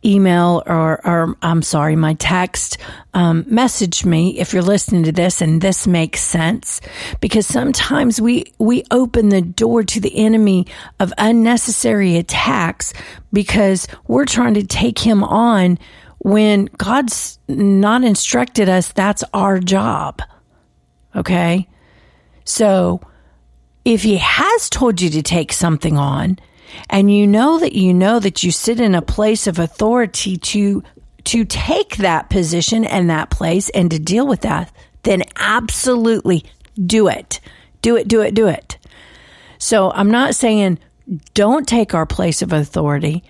email 0.04 0.62
or, 0.66 1.00
or 1.06 1.38
I'm 1.40 1.62
sorry, 1.62 1.96
my 1.96 2.12
text, 2.14 2.76
um, 3.14 3.46
message 3.48 4.04
me 4.04 4.38
if 4.38 4.52
you're 4.52 4.60
listening 4.60 5.04
to 5.04 5.12
this 5.12 5.40
and 5.40 5.62
this 5.62 5.86
makes 5.86 6.20
sense. 6.20 6.82
Because 7.18 7.46
sometimes 7.46 8.20
we, 8.20 8.52
we 8.58 8.84
open 8.90 9.30
the 9.30 9.40
door 9.40 9.84
to 9.84 10.00
the 10.00 10.18
enemy 10.18 10.66
of 11.00 11.14
unnecessary 11.16 12.18
attacks 12.18 12.92
because 13.32 13.88
we're 14.06 14.26
trying 14.26 14.52
to 14.52 14.66
take 14.66 14.98
him 14.98 15.24
on 15.24 15.78
when 16.18 16.66
God's 16.76 17.38
not 17.48 18.04
instructed 18.04 18.68
us 18.68 18.92
that's 18.92 19.24
our 19.32 19.60
job. 19.60 20.20
Okay. 21.16 21.68
So 22.44 23.00
if 23.84 24.02
he 24.02 24.16
has 24.18 24.68
told 24.68 25.00
you 25.00 25.10
to 25.10 25.22
take 25.22 25.52
something 25.52 25.96
on 25.96 26.38
and 26.90 27.12
you 27.12 27.26
know 27.26 27.58
that 27.58 27.74
you 27.74 27.94
know 27.94 28.18
that 28.18 28.42
you 28.42 28.50
sit 28.50 28.80
in 28.80 28.94
a 28.94 29.02
place 29.02 29.46
of 29.46 29.58
authority 29.58 30.36
to, 30.36 30.82
to 31.24 31.44
take 31.44 31.96
that 31.96 32.30
position 32.30 32.84
and 32.84 33.08
that 33.10 33.30
place 33.30 33.70
and 33.70 33.90
to 33.90 33.98
deal 33.98 34.26
with 34.26 34.42
that, 34.42 34.70
then 35.02 35.22
absolutely 35.36 36.44
do 36.86 37.08
it. 37.08 37.40
Do 37.80 37.96
it, 37.96 38.08
do 38.08 38.20
it, 38.20 38.34
do 38.34 38.46
it. 38.46 38.76
So 39.58 39.90
I'm 39.92 40.10
not 40.10 40.34
saying 40.34 40.78
don't 41.34 41.66
take 41.66 41.94
our 41.94 42.06
place 42.06 42.42
of 42.42 42.52
authority. 42.52 43.24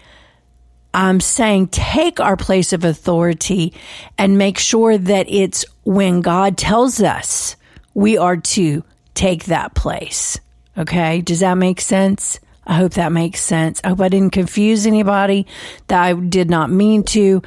I'm 0.93 1.21
saying 1.21 1.69
take 1.69 2.19
our 2.19 2.37
place 2.37 2.73
of 2.73 2.85
authority 2.85 3.73
and 4.17 4.39
make 4.39 4.59
sure 4.59 4.99
that 4.99 5.27
it's 5.29 5.65
when 5.85 6.21
God 6.21 6.59
tells 6.59 7.01
us 7.01 7.57
we 7.95 8.19
are 8.19 8.37
to 8.37 8.85
take 9.15 9.47
that 9.47 9.75
place. 9.75 10.39
Okay. 10.77 11.21
Does 11.21 11.41
that 11.41 11.55
make 11.55 11.81
sense? 11.81 12.39
I 12.67 12.75
hope 12.75 12.93
that 12.95 13.13
makes 13.13 13.41
sense. 13.41 13.81
I 13.83 13.89
hope 13.89 14.01
I 14.01 14.09
didn't 14.09 14.33
confuse 14.33 14.87
anybody 14.87 15.47
that 15.89 16.03
I 16.03 16.13
did 16.13 16.51
not 16.51 16.71
mean 16.71 17.03
to. 17.05 17.43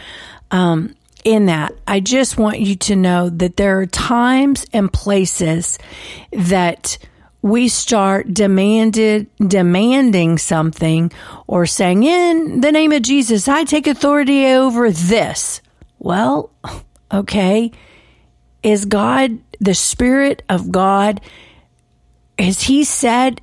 Um, 0.50 0.95
in 1.24 1.45
that, 1.45 1.74
I 1.88 2.00
just 2.00 2.38
want 2.38 2.60
you 2.60 2.75
to 2.75 2.95
know 2.95 3.29
that 3.29 3.55
there 3.55 3.79
are 3.79 3.86
times 3.86 4.65
and 4.74 4.91
places 4.91 5.77
that 6.31 6.98
we 7.43 7.67
start 7.67 8.33
demanded 8.33 9.27
demanding 9.39 10.38
something 10.38 11.12
or 11.48 11.65
saying 11.65 12.03
in 12.03 12.62
the 12.62 12.71
name 12.71 12.91
of 12.91 13.01
Jesus 13.01 13.48
I 13.48 13.63
take 13.63 13.88
authority 13.88 14.48
over 14.48 14.91
this. 14.91 15.62
Well, 16.00 16.51
okay. 17.12 17.71
Is 18.63 18.86
God 18.86 19.39
the 19.62 19.74
spirit 19.74 20.44
of 20.50 20.72
God 20.72 21.22
as 22.38 22.63
he 22.63 22.84
said, 22.84 23.39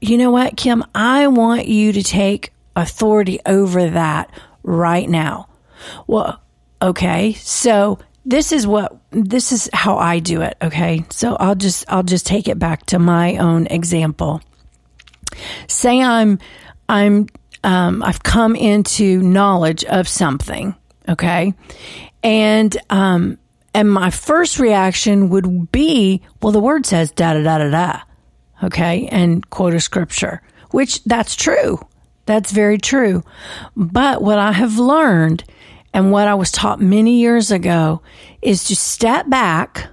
you 0.00 0.16
know 0.16 0.30
what, 0.30 0.56
Kim, 0.56 0.84
I 0.94 1.26
want 1.26 1.66
you 1.66 1.92
to 1.92 2.02
take 2.02 2.52
authority 2.76 3.40
over 3.44 3.90
that 3.90 4.30
right 4.62 5.08
now. 5.08 5.48
Well, 6.06 6.40
okay. 6.80 7.32
So 7.34 7.98
this 8.24 8.52
is 8.52 8.66
what 8.66 8.96
this 9.10 9.52
is 9.52 9.68
how 9.72 9.98
I 9.98 10.20
do 10.20 10.42
it, 10.42 10.56
okay? 10.62 11.04
So 11.10 11.36
I'll 11.36 11.54
just 11.54 11.84
I'll 11.88 12.02
just 12.02 12.26
take 12.26 12.46
it 12.48 12.58
back 12.58 12.86
to 12.86 12.98
my 12.98 13.36
own 13.36 13.66
example. 13.66 14.40
Say 15.66 16.00
I'm 16.00 16.38
I'm 16.88 17.26
um, 17.64 18.02
I've 18.04 18.22
come 18.22 18.54
into 18.54 19.22
knowledge 19.22 19.84
of 19.84 20.06
something, 20.06 20.76
okay? 21.08 21.52
And 22.22 22.76
um 22.90 23.38
and 23.76 23.92
my 23.92 24.08
first 24.08 24.58
reaction 24.58 25.28
would 25.28 25.70
be, 25.70 26.22
well, 26.40 26.50
the 26.50 26.60
word 26.60 26.86
says 26.86 27.10
da 27.10 27.34
da 27.34 27.42
da 27.42 27.58
da 27.58 27.70
da, 27.70 28.00
okay, 28.64 29.06
and 29.08 29.48
quote 29.50 29.74
a 29.74 29.80
scripture, 29.80 30.40
which 30.70 31.04
that's 31.04 31.36
true. 31.36 31.78
That's 32.24 32.52
very 32.52 32.78
true. 32.78 33.22
But 33.76 34.22
what 34.22 34.38
I 34.38 34.52
have 34.52 34.78
learned 34.78 35.44
and 35.92 36.10
what 36.10 36.26
I 36.26 36.32
was 36.32 36.50
taught 36.50 36.80
many 36.80 37.20
years 37.20 37.50
ago 37.50 38.00
is 38.40 38.64
to 38.64 38.76
step 38.76 39.28
back 39.28 39.88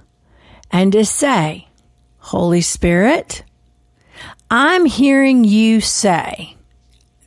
and 0.70 0.90
to 0.92 1.04
say, 1.04 1.68
Holy 2.16 2.62
Spirit, 2.62 3.44
I'm 4.50 4.86
hearing 4.86 5.44
you 5.44 5.82
say 5.82 6.56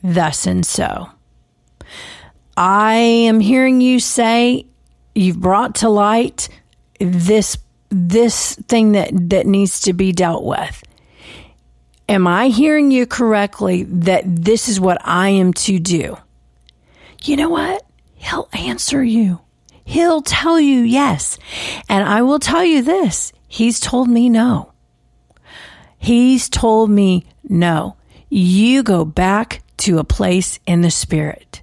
thus 0.02 0.44
and 0.44 0.66
so. 0.66 1.08
I 2.56 2.94
am 2.94 3.38
hearing 3.38 3.80
you 3.80 4.00
say 4.00 4.66
you've 5.18 5.40
brought 5.40 5.76
to 5.76 5.88
light 5.88 6.48
this 7.00 7.58
this 7.90 8.54
thing 8.54 8.92
that 8.92 9.10
that 9.30 9.46
needs 9.46 9.80
to 9.80 9.92
be 9.92 10.12
dealt 10.12 10.44
with. 10.44 10.82
Am 12.08 12.26
I 12.26 12.48
hearing 12.48 12.90
you 12.90 13.06
correctly 13.06 13.82
that 13.82 14.24
this 14.24 14.68
is 14.68 14.80
what 14.80 14.98
I 15.04 15.30
am 15.30 15.52
to 15.54 15.78
do? 15.78 16.16
You 17.22 17.36
know 17.36 17.50
what? 17.50 17.84
He'll 18.14 18.48
answer 18.52 19.02
you. 19.04 19.40
He'll 19.84 20.22
tell 20.22 20.60
you 20.60 20.80
yes. 20.80 21.38
And 21.88 22.06
I 22.06 22.22
will 22.22 22.38
tell 22.38 22.64
you 22.64 22.82
this. 22.82 23.32
He's 23.46 23.80
told 23.80 24.08
me 24.08 24.28
no. 24.28 24.72
He's 25.98 26.48
told 26.48 26.90
me 26.90 27.26
no. 27.48 27.96
You 28.28 28.82
go 28.82 29.04
back 29.04 29.62
to 29.78 29.98
a 29.98 30.04
place 30.04 30.60
in 30.66 30.82
the 30.82 30.90
spirit. 30.90 31.62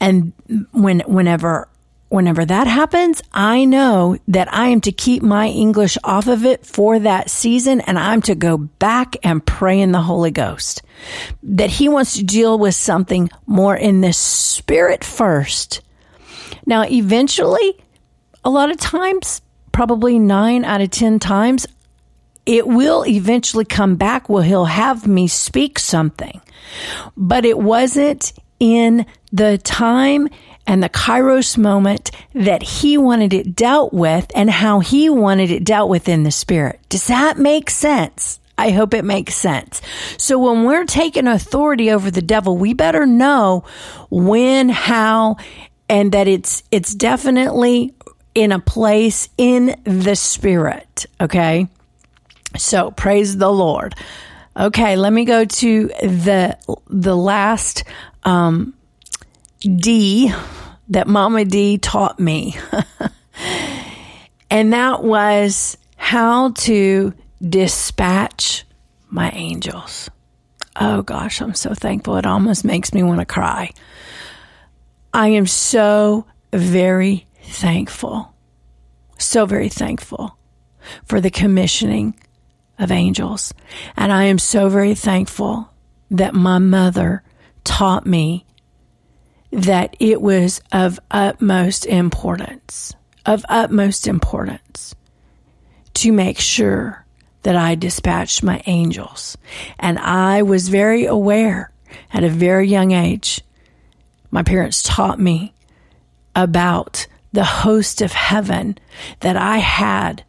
And 0.00 0.32
when, 0.72 1.00
whenever, 1.00 1.68
whenever 2.14 2.44
that 2.44 2.66
happens, 2.66 3.22
I 3.32 3.64
know 3.64 4.16
that 4.28 4.52
I 4.52 4.68
am 4.68 4.80
to 4.82 4.92
keep 4.92 5.22
my 5.22 5.48
English 5.48 5.98
off 6.04 6.26
of 6.26 6.44
it 6.44 6.64
for 6.64 6.98
that 6.98 7.30
season 7.30 7.80
and 7.80 7.98
I'm 7.98 8.22
to 8.22 8.34
go 8.34 8.56
back 8.56 9.16
and 9.22 9.44
pray 9.44 9.80
in 9.80 9.92
the 9.92 10.00
Holy 10.00 10.30
Ghost. 10.30 10.82
That 11.42 11.70
He 11.70 11.88
wants 11.88 12.16
to 12.16 12.24
deal 12.24 12.58
with 12.58 12.74
something 12.74 13.30
more 13.46 13.76
in 13.76 14.00
the 14.00 14.12
spirit 14.12 15.04
first 15.04 15.82
now, 16.66 16.84
eventually, 16.84 17.78
a 18.44 18.50
lot 18.50 18.70
of 18.70 18.78
times, 18.78 19.42
probably 19.72 20.18
nine 20.18 20.64
out 20.64 20.80
of 20.80 20.90
10 20.90 21.18
times, 21.18 21.66
it 22.46 22.66
will 22.66 23.06
eventually 23.06 23.64
come 23.64 23.96
back 23.96 24.28
Well, 24.28 24.42
he'll 24.42 24.66
have 24.66 25.06
me 25.06 25.28
speak 25.28 25.78
something. 25.78 26.40
But 27.16 27.44
it 27.44 27.58
wasn't 27.58 28.32
in 28.60 29.06
the 29.32 29.58
time 29.58 30.28
and 30.66 30.82
the 30.82 30.88
kairos 30.88 31.58
moment 31.58 32.10
that 32.32 32.62
he 32.62 32.96
wanted 32.96 33.32
it 33.32 33.54
dealt 33.54 33.92
with 33.92 34.30
and 34.34 34.50
how 34.50 34.80
he 34.80 35.08
wanted 35.10 35.50
it 35.50 35.64
dealt 35.64 35.90
with 35.90 36.08
in 36.08 36.22
the 36.22 36.30
spirit. 36.30 36.80
Does 36.88 37.06
that 37.08 37.38
make 37.38 37.70
sense? 37.70 38.40
I 38.56 38.70
hope 38.70 38.94
it 38.94 39.04
makes 39.04 39.34
sense. 39.34 39.82
So 40.16 40.38
when 40.38 40.64
we're 40.64 40.84
taking 40.84 41.26
authority 41.26 41.90
over 41.90 42.10
the 42.10 42.22
devil, 42.22 42.56
we 42.56 42.72
better 42.72 43.04
know 43.04 43.64
when, 44.10 44.68
how, 44.68 45.38
and 45.88 46.12
that 46.12 46.28
it's 46.28 46.62
it's 46.70 46.94
definitely 46.94 47.94
in 48.34 48.52
a 48.52 48.58
place 48.58 49.28
in 49.38 49.80
the 49.84 50.16
spirit 50.16 51.06
okay 51.20 51.68
so 52.56 52.90
praise 52.90 53.36
the 53.36 53.50
lord 53.50 53.94
okay 54.56 54.96
let 54.96 55.12
me 55.12 55.24
go 55.24 55.44
to 55.44 55.88
the 56.02 56.56
the 56.88 57.16
last 57.16 57.84
um, 58.24 58.74
d 59.64 60.32
that 60.88 61.08
mama 61.08 61.44
d 61.44 61.78
taught 61.78 62.18
me. 62.20 62.56
And 64.54 64.72
that 64.72 65.02
was 65.02 65.76
how 65.96 66.52
to 66.52 67.12
dispatch 67.42 68.64
my 69.08 69.30
angels. 69.30 70.08
Oh 70.76 71.02
gosh 71.02 71.40
i'm 71.40 71.54
so 71.54 71.74
thankful. 71.74 72.16
It 72.18 72.26
almost 72.26 72.64
makes 72.64 72.94
me 72.94 73.02
want 73.02 73.18
to 73.18 73.26
cry. 73.26 73.72
I 75.12 75.28
am 75.28 75.48
so 75.48 76.26
very 76.52 77.26
thankful, 77.42 78.32
so 79.18 79.44
very 79.44 79.68
thankful 79.68 80.38
for 81.04 81.20
the 81.20 81.30
commissioning 81.30 82.14
of 82.78 82.92
angels. 82.92 83.52
And 83.96 84.12
I 84.12 84.24
am 84.24 84.38
so 84.38 84.68
very 84.68 84.94
thankful 84.94 85.68
that 86.12 86.34
my 86.34 86.58
mother 86.58 87.24
taught 87.64 88.06
me 88.06 88.46
that 89.54 89.96
it 90.00 90.20
was 90.20 90.60
of 90.72 91.00
utmost 91.10 91.86
importance, 91.86 92.94
of 93.24 93.44
utmost 93.48 94.06
importance 94.06 94.94
to 95.94 96.12
make 96.12 96.38
sure 96.38 97.04
that 97.42 97.56
I 97.56 97.74
dispatched 97.74 98.42
my 98.42 98.62
angels. 98.66 99.36
And 99.78 99.98
I 99.98 100.42
was 100.42 100.68
very 100.68 101.06
aware 101.06 101.70
at 102.12 102.24
a 102.24 102.28
very 102.28 102.68
young 102.68 102.92
age 102.92 103.42
my 104.34 104.42
parents 104.42 104.82
taught 104.82 105.20
me 105.20 105.54
about 106.34 107.06
the 107.32 107.44
host 107.44 108.02
of 108.02 108.10
heaven 108.10 108.76
that 109.20 109.36
I 109.36 109.58
had 109.58 110.24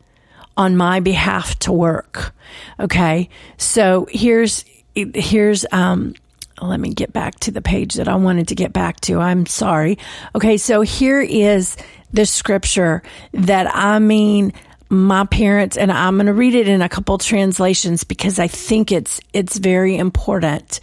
on 0.55 0.77
my 0.77 0.99
behalf 0.99 1.57
to 1.59 1.71
work. 1.71 2.35
Okay. 2.79 3.29
So 3.57 4.07
here's, 4.11 4.63
here's, 4.93 5.65
um, 5.71 6.13
let 6.61 6.79
me 6.79 6.93
get 6.93 7.13
back 7.13 7.39
to 7.41 7.51
the 7.51 7.61
page 7.61 7.95
that 7.95 8.07
I 8.07 8.15
wanted 8.15 8.49
to 8.49 8.55
get 8.55 8.73
back 8.73 9.01
to. 9.01 9.19
I'm 9.19 9.45
sorry. 9.45 9.97
Okay. 10.35 10.57
So 10.57 10.81
here 10.81 11.21
is 11.21 11.75
the 12.13 12.25
scripture 12.25 13.03
that 13.33 13.73
I 13.75 13.99
mean, 13.99 14.53
my 14.89 15.25
parents 15.25 15.77
and 15.77 15.91
I'm 15.91 16.15
going 16.15 16.27
to 16.27 16.33
read 16.33 16.53
it 16.53 16.67
in 16.67 16.81
a 16.81 16.89
couple 16.89 17.17
translations 17.17 18.03
because 18.03 18.39
I 18.39 18.47
think 18.47 18.91
it's 18.91 19.19
it's 19.33 19.57
very 19.57 19.97
important. 19.97 20.79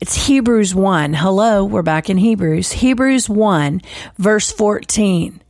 It's 0.00 0.26
Hebrews 0.26 0.74
1. 0.74 1.14
Hello, 1.14 1.64
we're 1.64 1.82
back 1.82 2.10
in 2.10 2.16
Hebrews. 2.16 2.72
Hebrews 2.72 3.28
1 3.28 3.82
verse 4.18 4.50
14. 4.50 5.40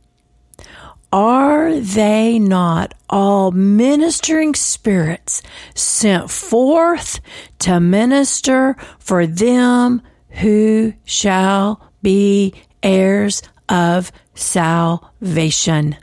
Are 1.13 1.75
they 1.75 2.39
not 2.39 2.95
all 3.07 3.51
ministering 3.51 4.55
spirits 4.55 5.43
sent 5.75 6.31
forth 6.31 7.19
to 7.59 7.79
minister 7.79 8.75
for 8.97 9.27
them 9.27 10.01
who 10.29 10.93
shall 11.05 11.87
be 12.01 12.55
heirs 12.81 13.43
of 13.69 14.11
salvation? 14.33 15.97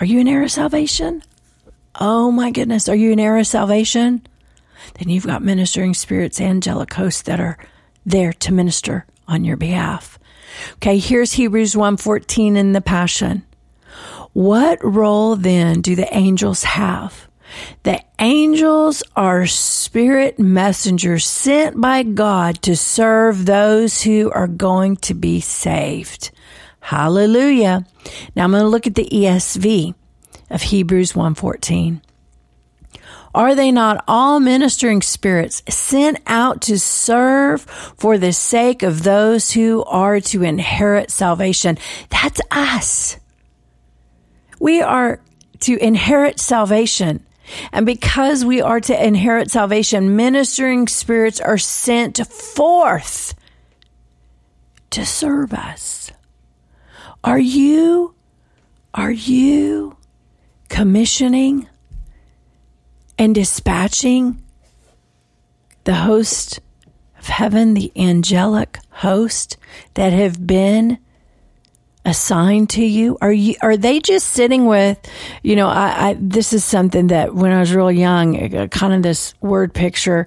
Are 0.00 0.06
you 0.06 0.18
an 0.18 0.28
heir 0.28 0.44
of 0.44 0.50
salvation? 0.50 1.22
Oh 2.00 2.32
my 2.32 2.50
goodness, 2.50 2.88
are 2.88 2.96
you 2.96 3.12
an 3.12 3.20
heir 3.20 3.36
of 3.36 3.46
salvation? 3.46 4.26
Then 4.94 5.10
you've 5.10 5.26
got 5.26 5.42
ministering 5.42 5.92
spirits, 5.92 6.40
angelic 6.40 6.94
hosts 6.94 7.20
that 7.22 7.38
are 7.38 7.58
there 8.06 8.32
to 8.32 8.54
minister 8.54 9.04
on 9.26 9.44
your 9.44 9.58
behalf. 9.58 10.18
Okay, 10.76 10.96
here's 10.96 11.32
Hebrews 11.32 11.74
1:14 11.74 12.56
in 12.56 12.72
the 12.72 12.80
Passion. 12.80 13.44
What 14.32 14.78
role 14.84 15.36
then 15.36 15.80
do 15.80 15.96
the 15.96 16.14
angels 16.16 16.64
have? 16.64 17.28
The 17.82 18.02
angels 18.18 19.02
are 19.16 19.46
spirit 19.46 20.38
messengers 20.38 21.26
sent 21.26 21.80
by 21.80 22.02
God 22.02 22.60
to 22.62 22.76
serve 22.76 23.46
those 23.46 24.02
who 24.02 24.30
are 24.30 24.46
going 24.46 24.96
to 24.98 25.14
be 25.14 25.40
saved. 25.40 26.30
Hallelujah. 26.80 27.86
Now 28.36 28.44
I'm 28.44 28.50
going 28.50 28.62
to 28.62 28.68
look 28.68 28.86
at 28.86 28.94
the 28.94 29.08
ESV 29.10 29.94
of 30.50 30.62
Hebrews 30.62 31.12
1:14. 31.12 32.00
Are 33.34 33.54
they 33.54 33.70
not 33.70 34.02
all 34.08 34.40
ministering 34.40 35.02
spirits 35.02 35.62
sent 35.68 36.18
out 36.26 36.62
to 36.62 36.78
serve 36.78 37.62
for 37.62 38.18
the 38.18 38.32
sake 38.32 38.82
of 38.82 39.02
those 39.02 39.50
who 39.52 39.84
are 39.84 40.20
to 40.20 40.42
inherit 40.42 41.10
salvation? 41.10 41.78
That's 42.08 42.40
us. 42.50 43.18
We 44.60 44.80
are 44.80 45.20
to 45.60 45.76
inherit 45.76 46.40
salvation. 46.40 47.24
And 47.72 47.86
because 47.86 48.44
we 48.44 48.60
are 48.60 48.80
to 48.80 49.06
inherit 49.06 49.50
salvation, 49.50 50.16
ministering 50.16 50.86
spirits 50.86 51.40
are 51.40 51.58
sent 51.58 52.18
forth 52.26 53.34
to 54.90 55.06
serve 55.06 55.52
us. 55.54 56.10
Are 57.24 57.38
you, 57.38 58.14
are 58.94 59.10
you 59.10 59.96
commissioning 60.68 61.68
and 63.18 63.34
dispatching 63.34 64.42
the 65.84 65.94
host 65.94 66.60
of 67.18 67.26
heaven, 67.26 67.74
the 67.74 67.90
angelic 67.96 68.78
host 68.90 69.56
that 69.94 70.12
have 70.12 70.46
been 70.46 70.98
assigned 72.08 72.70
to 72.70 72.84
you? 72.84 73.18
Are 73.20 73.32
you 73.32 73.54
are 73.60 73.76
they 73.76 74.00
just 74.00 74.28
sitting 74.28 74.64
with, 74.64 74.98
you 75.42 75.56
know, 75.56 75.68
I, 75.68 76.08
I 76.08 76.16
this 76.18 76.52
is 76.52 76.64
something 76.64 77.08
that 77.08 77.34
when 77.34 77.52
I 77.52 77.60
was 77.60 77.74
real 77.74 77.92
young, 77.92 78.56
uh, 78.56 78.66
kind 78.68 78.94
of 78.94 79.02
this 79.02 79.34
word 79.42 79.74
picture 79.74 80.26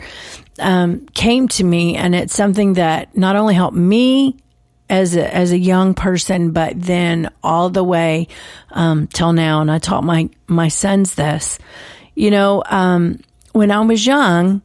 um, 0.60 1.08
came 1.08 1.48
to 1.50 1.64
me, 1.64 1.96
and 1.98 2.14
it's 2.14 2.36
something 2.36 2.74
that 2.74 3.18
not 3.18 3.36
only 3.36 3.56
helped 3.56 3.76
me 3.76 4.38
as 4.90 5.16
a, 5.16 5.34
as 5.34 5.52
a 5.52 5.58
young 5.58 5.96
person, 5.96 6.52
but 6.52 6.80
then 6.80 7.32
all 7.42 7.70
the 7.70 7.84
way 7.84 8.28
um, 8.72 9.08
till 9.08 9.34
now. 9.34 9.62
And 9.62 9.72
I 9.72 9.80
taught 9.80 10.04
my 10.04 10.30
my 10.48 10.68
sons 10.68 11.16
this. 11.16 11.58
You 12.14 12.30
know, 12.30 12.62
um, 12.70 13.20
when 13.54 13.72
I 13.72 13.80
was 13.82 14.06
young, 14.06 14.62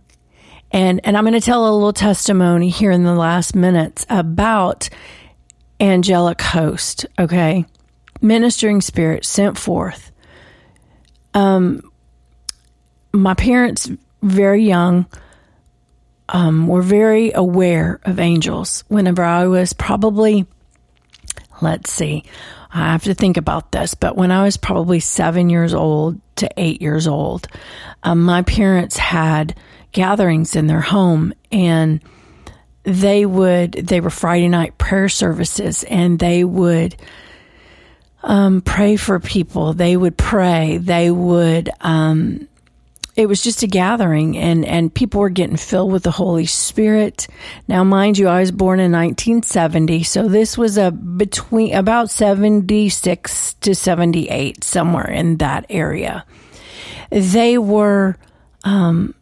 and 0.71 1.01
and 1.05 1.17
I'm 1.17 1.25
going 1.25 1.33
to 1.33 1.41
tell 1.41 1.63
a 1.63 1.73
little 1.73 1.95
testimony 1.95 2.69
here 2.69 2.91
in 2.91 3.05
the 3.05 3.15
last 3.15 3.57
minutes 3.57 4.05
about 4.11 4.91
angelic 5.81 6.41
host. 6.41 7.07
Okay, 7.19 7.65
ministering 8.21 8.81
spirit 8.81 9.25
sent 9.25 9.59
forth. 9.59 10.13
Um, 11.35 11.83
my 13.13 13.35
parents, 13.35 13.91
very 14.23 14.65
young 14.65 15.07
um, 16.29 16.67
were 16.67 16.83
very 16.83 17.33
aware 17.33 18.01
of 18.05 18.19
angels 18.19 18.85
whenever 18.89 19.23
I 19.23 19.47
was 19.47 19.73
probably, 19.73 20.47
let's 21.61 21.93
see, 21.93 22.25
I 22.73 22.93
have 22.93 23.05
to 23.05 23.15
think 23.15 23.37
about 23.37 23.73
this, 23.73 23.95
but 23.95 24.17
when 24.17 24.31
I 24.31 24.45
was 24.45 24.57
probably 24.57 25.01
seven 25.01 25.49
years 25.51 25.73
old 25.73 26.21
to 26.37 26.51
eight 26.57 26.83
years 26.83 27.07
old, 27.07 27.49
um, 28.03 28.23
my 28.23 28.43
parents 28.43 28.97
had 28.97 29.57
gatherings 29.93 30.57
in 30.57 30.67
their 30.67 30.81
home 30.81 31.33
and 31.51 32.01
they 32.87 33.27
would, 33.27 33.73
they 33.73 34.01
were 34.01 34.11
Friday 34.11 34.49
night 34.49 34.79
prayer 34.79 35.09
services 35.09 35.83
and 35.85 36.19
they 36.19 36.45
would, 36.45 36.95
um, 38.23 38.61
pray 38.61 38.95
for 38.97 39.19
people. 39.19 39.73
They 39.73 39.97
would 39.97 40.17
pray. 40.17 40.79
They 40.79 41.11
would, 41.11 41.69
um, 41.81 42.47
it 43.17 43.27
was 43.27 43.43
just 43.43 43.65
a 43.65 43.67
gathering 43.67 44.37
and, 44.37 44.65
and 44.65 44.95
people 44.95 45.21
were 45.21 45.31
getting 45.31 45.57
filled 45.57 45.91
with 45.91 46.05
the 46.05 46.13
Holy 46.13 46.47
Spirit. 46.47 47.27
Now, 47.67 47.83
mind 47.83 48.19
you, 48.19 48.29
I 48.29 48.39
was 48.39 48.53
born 48.53 48.79
in 48.79 48.93
1970. 48.93 50.05
So 50.05 50.29
this 50.29 50.57
was 50.57 50.79
a 50.79 50.93
between 50.93 51.75
about 51.75 52.09
76 52.11 53.55
to 53.55 53.75
78, 53.75 54.63
somewhere 54.63 55.11
in 55.11 55.39
that 55.39 55.67
area. 55.71 56.25
They 57.11 57.59
were, 57.59 58.17
um, 58.63 59.15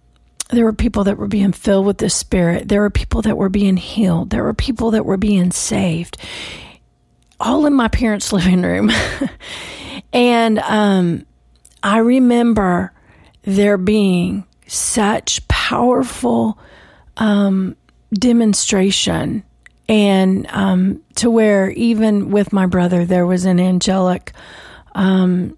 there 0.50 0.64
were 0.64 0.72
people 0.72 1.04
that 1.04 1.16
were 1.16 1.28
being 1.28 1.52
filled 1.52 1.86
with 1.86 1.98
the 1.98 2.10
Spirit. 2.10 2.68
There 2.68 2.80
were 2.80 2.90
people 2.90 3.22
that 3.22 3.36
were 3.36 3.48
being 3.48 3.76
healed. 3.76 4.30
There 4.30 4.44
were 4.44 4.54
people 4.54 4.90
that 4.92 5.06
were 5.06 5.16
being 5.16 5.50
saved. 5.52 6.16
All 7.40 7.66
in 7.66 7.74
my 7.74 7.88
parents' 7.88 8.32
living 8.32 8.62
room. 8.62 8.90
and 10.12 10.58
um, 10.60 11.26
I 11.82 11.98
remember 11.98 12.92
there 13.42 13.78
being 13.78 14.44
such 14.66 15.46
powerful 15.48 16.58
um, 17.16 17.76
demonstration 18.12 19.42
and 19.88 20.46
um, 20.48 21.02
to 21.16 21.30
where 21.30 21.70
even 21.70 22.30
with 22.30 22.52
my 22.52 22.66
brother 22.66 23.04
there 23.04 23.26
was 23.26 23.44
an 23.44 23.60
angelic 23.60 24.32
um, 24.94 25.56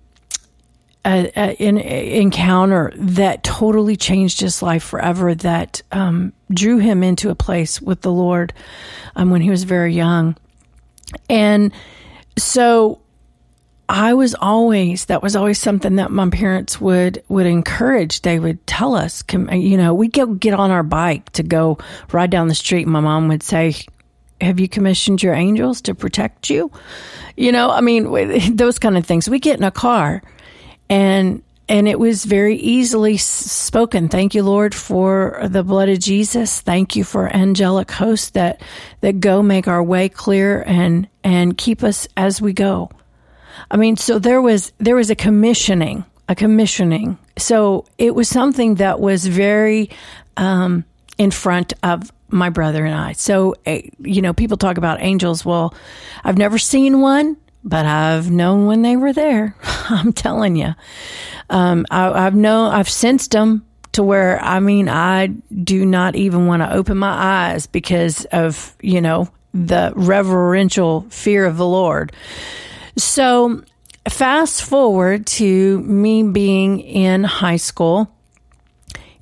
a, 1.07 1.33
a, 1.37 1.57
an 1.63 1.79
encounter 1.79 2.93
that 2.97 3.45
totally 3.45 3.97
changed 3.97 4.41
his 4.41 4.61
life 4.61 4.83
forever 4.83 5.35
that 5.37 5.81
um, 5.93 6.33
drew 6.53 6.79
him 6.79 7.03
into 7.03 7.31
a 7.31 7.35
place 7.35 7.81
with 7.81 8.01
the 8.03 8.13
lord 8.13 8.53
um, 9.15 9.31
when 9.31 9.41
he 9.41 9.51
was 9.51 9.65
very 9.65 9.95
young 9.95 10.37
and 11.31 11.73
so 12.37 13.01
I 13.89 14.15
was 14.15 14.35
always 14.35 15.05
that 15.07 15.23
was 15.23 15.37
always 15.37 15.61
something 15.61 15.97
that 15.97 16.11
my 16.11 16.29
parents 16.29 16.81
would 16.81 17.23
would 17.29 17.47
encourage. 17.47 18.23
They 18.23 18.39
would 18.39 18.67
tell 18.67 18.97
us, 18.97 19.23
you 19.31 19.77
know, 19.77 19.95
we 19.95 20.09
go 20.09 20.27
get 20.27 20.55
on 20.55 20.71
our 20.71 20.83
bike 20.83 21.31
to 21.33 21.43
go 21.43 21.79
ride 22.11 22.31
down 22.31 22.49
the 22.49 22.55
street. 22.55 22.89
My 22.89 23.01
mom 23.01 23.29
would 23.29 23.45
say, 23.45 23.75
"Have 24.41 24.59
you 24.59 24.69
commissioned 24.69 25.23
your 25.23 25.35
angels 25.35 25.81
to 25.83 25.95
protect 25.95 26.51
you?" 26.51 26.73
You 27.37 27.53
know, 27.53 27.71
I 27.71 27.81
mean, 27.81 28.57
those 28.57 28.81
kind 28.81 28.97
of 28.97 29.07
things. 29.07 29.31
We 29.31 29.39
get 29.39 29.59
in 29.59 29.65
a 29.65 29.71
car, 29.71 30.21
and 30.89 31.43
and 31.69 31.89
it 31.89 31.99
was 31.99 32.25
very 32.25 32.57
easily 32.57 33.17
spoken. 33.17 34.09
Thank 34.09 34.35
you, 34.35 34.45
Lord, 34.45 34.75
for 34.75 35.41
the 35.45 35.65
blood 35.65 35.89
of 35.89 35.99
Jesus. 35.99 36.61
Thank 36.61 36.95
you 36.95 37.03
for 37.03 37.29
angelic 37.29 37.91
hosts 37.91 38.31
that 38.31 38.61
that 39.01 39.21
go 39.21 39.43
make 39.43 39.67
our 39.67 39.83
way 39.83 40.09
clear 40.09 40.63
and 40.67 41.09
and 41.25 41.59
keep 41.59 41.83
us 41.83 42.07
as 42.17 42.41
we 42.41 42.53
go. 42.53 42.91
I 43.71 43.77
mean, 43.77 43.97
so 43.97 44.19
there 44.19 44.41
was 44.41 44.73
there 44.79 44.97
was 44.97 45.11
a 45.11 45.17
commissioning, 45.17 46.05
a 46.29 46.35
commissioning. 46.35 47.19
So 47.37 47.85
it 47.99 48.15
was 48.15 48.29
something 48.29 48.77
that 48.77 49.01
was 49.01 49.27
very 49.27 49.91
um, 50.37 50.85
in 51.19 51.31
front 51.33 51.73
of 51.83 52.13
my 52.29 52.49
brother 52.49 52.85
and 52.85 52.95
I. 52.95 53.13
So 53.13 53.57
uh, 53.67 53.79
you 53.99 54.23
know, 54.23 54.33
people 54.33 54.57
talk 54.57 54.79
about 54.79 55.03
angels. 55.03 55.45
Well, 55.45 55.75
I've 56.23 56.39
never 56.39 56.59
seen 56.59 57.01
one, 57.01 57.37
but 57.65 57.87
I've 57.87 58.31
known 58.31 58.67
when 58.67 58.83
they 58.83 58.97
were 58.97 59.13
there. 59.13 59.57
I'm 59.89 60.13
telling 60.13 60.57
you, 60.57 60.75
um, 61.51 61.87
I, 61.91 62.23
have 62.25 62.35
known, 62.35 62.73
I've 62.73 62.89
sensed 62.89 63.33
them 63.33 63.67
to 63.97 64.03
where 64.03 64.39
I 64.43 64.61
mean, 64.61 64.91
I 64.91 65.29
do 65.29 65.87
not 65.87 66.17
even 66.17 66.47
want 66.47 66.63
to 66.63 66.73
open 66.73 66.99
my 66.99 67.49
eyes 67.49 67.67
because 67.67 68.27
of 68.27 68.77
you 68.83 69.01
know 69.01 69.31
the 69.55 69.93
reverential 69.97 71.07
fear 71.09 71.47
of 71.47 71.57
the 71.57 71.67
Lord. 71.67 72.13
So, 72.99 73.63
fast 74.07 74.63
forward 74.63 75.27
to 75.27 75.81
me 75.81 76.23
being 76.25 76.81
in 76.81 77.25
high 77.25 77.57
school, 77.57 78.11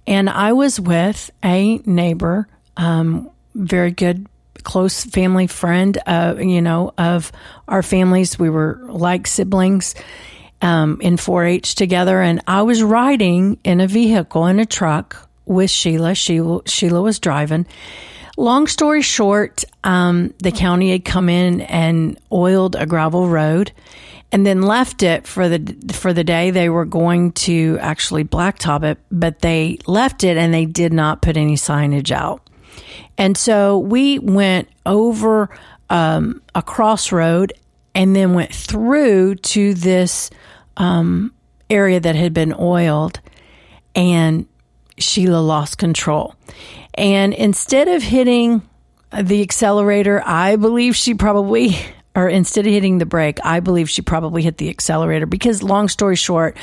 and 0.09 0.29
I 0.29 0.53
was 0.53 0.81
with 0.81 1.31
a 1.45 1.79
neighbor, 1.79 2.49
um, 2.77 3.31
very 3.55 3.93
good, 3.93 4.27
close 4.63 5.05
family 5.05 5.47
friend, 5.47 5.99
uh, 6.07 6.37
you 6.39 6.63
know, 6.63 6.93
of 6.97 7.33
our 7.69 7.83
families. 7.83 8.39
We 8.39 8.51
were 8.51 8.81
like 8.89 9.27
siblings. 9.27 9.95
Um, 10.63 10.99
in 11.03 11.19
4 11.19 11.45
H 11.45 11.75
together, 11.75 12.23
and 12.23 12.41
I 12.47 12.63
was 12.63 12.83
riding 12.83 13.59
in 13.65 13.83
a 13.83 13.87
vehicle 13.87 14.47
in 14.47 14.61
a 14.61 14.65
truck 14.65 15.29
with 15.45 15.71
Sheila. 15.71 16.15
Sheila, 16.15 16.63
Sheila 16.65 17.03
was 17.03 17.19
driving, 17.19 17.67
Long 18.37 18.67
story 18.67 19.03
short, 19.03 19.65
um, 19.85 20.35
the 20.39 20.51
county 20.51 20.91
had 20.91 21.05
come 21.05 21.29
in 21.29 21.61
and 21.61 22.19
oiled 22.33 22.75
a 22.75 22.85
gravel 22.85 23.29
road 23.29 23.73
and 24.33 24.45
then 24.45 24.63
left 24.63 25.05
it 25.05 25.29
for 25.29 25.49
the 25.49 25.93
for 25.93 26.13
the 26.13 26.25
day 26.25 26.51
they 26.51 26.69
were 26.69 26.85
going 26.85 27.31
to 27.33 27.79
actually 27.81 28.25
blacktop 28.25 28.83
it, 28.83 28.99
but 29.13 29.39
they 29.39 29.79
left 29.87 30.25
it 30.25 30.37
and 30.37 30.53
they 30.53 30.67
did 30.67 30.93
not 30.93 31.23
put 31.23 31.37
any 31.37 31.55
signage 31.55 32.11
out. 32.11 32.44
And 33.17 33.37
so 33.37 33.79
we 33.79 34.19
went 34.19 34.69
over 34.87 35.51
um, 35.91 36.43
a 36.55 36.63
crossroad 36.63 37.53
and 37.95 38.15
then 38.15 38.35
went 38.35 38.53
through 38.53 39.37
to 39.37 39.75
this 39.75 40.31
um, 40.77 41.33
area 41.71 42.01
that 42.01 42.17
had 42.17 42.35
been 42.35 42.55
oiled, 42.59 43.21
and 43.95 44.47
Sheila 44.99 45.41
lost 45.41 45.79
control. 45.79 46.35
And 46.95 47.33
instead 47.35 47.89
of 47.89 48.03
hitting 48.03 48.63
the 49.23 49.43
accelerator, 49.43 50.23
I 50.25 50.57
believe 50.57 50.97
she 50.97 51.15
probably, 51.15 51.77
or 52.17 52.29
instead 52.29 52.67
of 52.67 52.73
hitting 52.73 52.99
the 52.99 53.07
brake, 53.07 53.39
I 53.45 53.61
believe 53.61 53.89
she 53.89 54.03
probably 54.03 54.43
hit 54.43 54.59
the 54.59 54.71
accelerator 54.71 55.27
because, 55.27 55.63
long 55.63 55.89
story 55.89 56.17
short, 56.17 56.57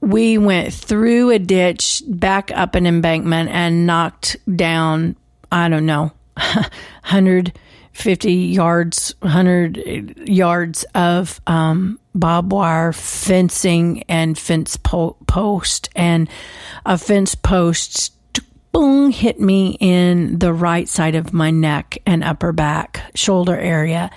we 0.00 0.38
went 0.38 0.72
through 0.72 1.30
a 1.30 1.38
ditch, 1.38 2.02
back 2.08 2.50
up 2.52 2.74
an 2.74 2.86
embankment, 2.86 3.50
and 3.50 3.86
knocked 3.86 4.36
down, 4.56 5.16
I 5.52 5.68
don't 5.68 5.86
know, 5.86 6.12
150 6.34 8.32
yards, 8.32 9.14
100 9.20 10.28
yards 10.28 10.84
of 10.94 11.40
um, 11.46 11.98
barbed 12.14 12.52
wire 12.52 12.92
fencing 12.92 14.04
and 14.08 14.38
fence 14.38 14.76
po- 14.76 15.16
post. 15.26 15.88
And 15.96 16.28
a 16.86 16.96
fence 16.98 17.34
post 17.34 18.14
boom 18.72 19.10
hit 19.10 19.40
me 19.40 19.76
in 19.80 20.38
the 20.38 20.52
right 20.52 20.88
side 20.88 21.14
of 21.16 21.32
my 21.32 21.50
neck 21.50 21.98
and 22.06 22.22
upper 22.22 22.52
back, 22.52 23.02
shoulder 23.14 23.58
area. 23.58 24.10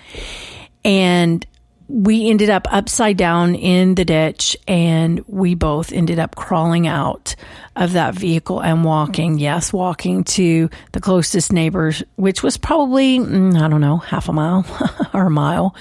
And 0.86 1.46
we 1.88 2.30
ended 2.30 2.50
up 2.50 2.68
upside 2.72 3.18
down 3.18 3.56
in 3.56 3.96
the 3.96 4.06
ditch 4.06 4.56
and 4.68 5.24
we 5.28 5.56
both 5.56 5.92
ended 5.92 6.20
up 6.20 6.36
crawling 6.36 6.88
out 6.88 7.36
of 7.76 7.94
that 7.94 8.16
vehicle 8.16 8.62
and 8.62 8.84
walking, 8.84 9.38
yes, 9.38 9.74
walking 9.74 10.24
to 10.24 10.70
the 10.94 11.00
closest 11.00 11.52
neighbors, 11.52 12.04
which 12.16 12.42
was 12.42 12.58
probably, 12.58 13.20
mm, 13.20 13.60
I 13.60 13.68
don't 13.68 13.82
know, 13.82 13.98
half 13.98 14.30
a 14.30 14.34
mile 14.34 14.66
or 15.14 15.28
a 15.28 15.32
mile. 15.32 15.76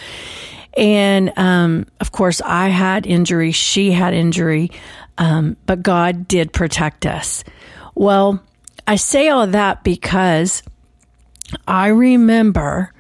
And 0.77 1.33
um, 1.37 1.87
of 2.01 2.12
course, 2.12 2.41
I 2.41 2.69
had 2.69 3.07
injury, 3.07 3.53
she 3.53 3.93
had 3.93 4.15
injury, 4.15 4.71
um, 5.19 5.57
but 5.67 5.83
God 5.83 6.27
did 6.27 6.53
protect 6.53 7.07
us. 7.07 7.45
Well, 7.95 8.43
I 8.87 8.97
say 8.97 9.29
all 9.29 9.47
that 9.47 9.85
because 9.85 10.62
I 11.69 11.88
remember 11.88 12.93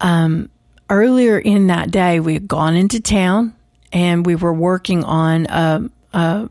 um, 0.00 0.48
earlier 0.92 1.38
in 1.38 1.66
that 1.68 1.90
day, 1.90 2.20
we 2.20 2.34
had 2.34 2.46
gone 2.46 2.76
into 2.76 3.00
town 3.00 3.54
and 3.92 4.24
we 4.24 4.36
were 4.36 4.52
working 4.52 5.02
on 5.02 5.46
a, 5.46 5.90
a 6.12 6.50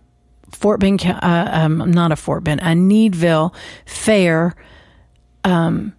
Fort 0.51 0.80
Bend, 0.80 1.06
uh, 1.06 1.49
um, 1.51 1.91
not 1.91 2.12
a 2.12 2.15
Fort 2.15 2.43
Bend, 2.43 2.60
a 2.62 2.75
Needville 2.75 3.54
fair 3.86 4.56
um, 5.43 5.93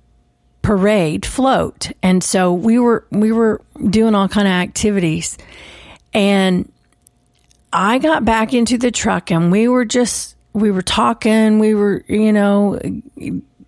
parade 0.61 1.25
float, 1.25 1.91
and 2.03 2.23
so 2.23 2.53
we 2.53 2.79
were 2.79 3.07
we 3.11 3.33
were 3.33 3.61
doing 3.91 4.15
all 4.15 4.29
kind 4.29 4.47
of 4.47 4.53
activities, 4.53 5.39
and 6.13 6.71
I 7.73 7.99
got 7.99 8.25
back 8.25 8.53
into 8.53 8.79
the 8.79 8.91
truck, 8.91 9.31
and 9.31 9.51
we 9.51 9.67
were 9.69 9.85
just 9.85 10.37
we 10.53 10.71
were 10.71 10.83
talking, 10.83 11.59
we 11.59 11.75
were 11.75 12.05
you 12.07 12.33
know 12.33 12.79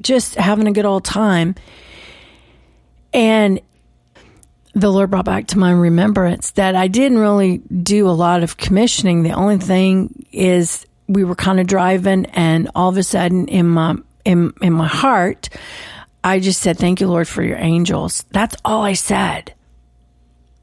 just 0.00 0.36
having 0.36 0.68
a 0.68 0.72
good 0.72 0.84
old 0.84 1.04
time, 1.04 1.56
and 3.12 3.60
the 4.74 4.90
Lord 4.90 5.10
brought 5.10 5.24
back 5.24 5.46
to 5.48 5.58
my 5.58 5.70
remembrance 5.70 6.50
that 6.52 6.74
I 6.74 6.88
didn't 6.88 7.18
really 7.18 7.58
do 7.58 8.08
a 8.08 8.10
lot 8.10 8.42
of 8.42 8.56
commissioning. 8.56 9.22
The 9.22 9.32
only 9.32 9.58
thing 9.58 10.26
is 10.32 10.86
we 11.06 11.22
were 11.24 11.36
kind 11.36 11.60
of 11.60 11.66
driving 11.66 12.26
and 12.26 12.70
all 12.74 12.88
of 12.88 12.96
a 12.96 13.02
sudden 13.02 13.46
in 13.48 13.68
my 13.68 13.96
in 14.24 14.52
in 14.62 14.72
my 14.72 14.88
heart 14.88 15.48
I 16.24 16.40
just 16.40 16.60
said 16.60 16.78
thank 16.78 17.00
you 17.00 17.06
Lord 17.06 17.28
for 17.28 17.42
your 17.42 17.58
angels. 17.58 18.24
That's 18.30 18.56
all 18.64 18.82
I 18.82 18.94
said. 18.94 19.54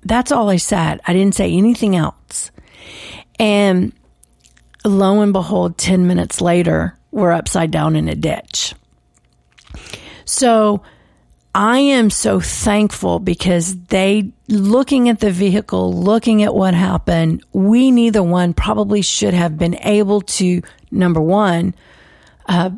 That's 0.03 0.31
all 0.31 0.49
I 0.49 0.57
said. 0.57 0.99
I 1.05 1.13
didn't 1.13 1.35
say 1.35 1.53
anything 1.53 1.95
else. 1.95 2.51
And 3.39 3.93
lo 4.83 5.21
and 5.21 5.31
behold 5.31 5.77
10 5.77 6.07
minutes 6.07 6.41
later 6.41 6.97
we're 7.11 7.31
upside 7.31 7.71
down 7.71 7.95
in 7.95 8.09
a 8.09 8.15
ditch. 8.15 8.73
So 10.25 10.81
I 11.53 11.79
am 11.79 12.09
so 12.09 12.39
thankful 12.39 13.19
because 13.19 13.75
they, 13.85 14.31
looking 14.47 15.09
at 15.09 15.19
the 15.19 15.31
vehicle, 15.31 15.91
looking 15.93 16.43
at 16.43 16.55
what 16.55 16.73
happened, 16.73 17.43
we 17.51 17.91
neither 17.91 18.23
one 18.23 18.53
probably 18.53 19.01
should 19.01 19.33
have 19.33 19.57
been 19.57 19.77
able 19.81 20.21
to, 20.21 20.61
number 20.91 21.19
one, 21.19 21.75
uh, 22.45 22.71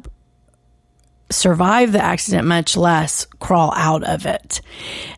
survive 1.30 1.92
the 1.92 2.04
accident, 2.04 2.48
much 2.48 2.76
less 2.76 3.26
crawl 3.40 3.74
out 3.76 4.04
of 4.04 4.26
it. 4.26 4.62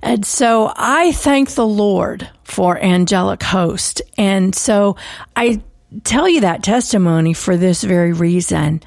And 0.02 0.26
so 0.26 0.72
I 0.76 1.12
thank 1.13 1.52
the 1.52 1.68
Lord 1.68 2.30
for 2.44 2.78
angelic 2.78 3.41
host. 3.41 4.02
And 4.18 4.54
so 4.54 4.98
I 5.36 5.62
tell 6.04 6.28
you 6.28 6.41
that 6.41 6.63
testimony 6.63 7.34
for 7.34 7.56
this 7.56 7.84
very 7.84 8.12
reason. 8.12 8.82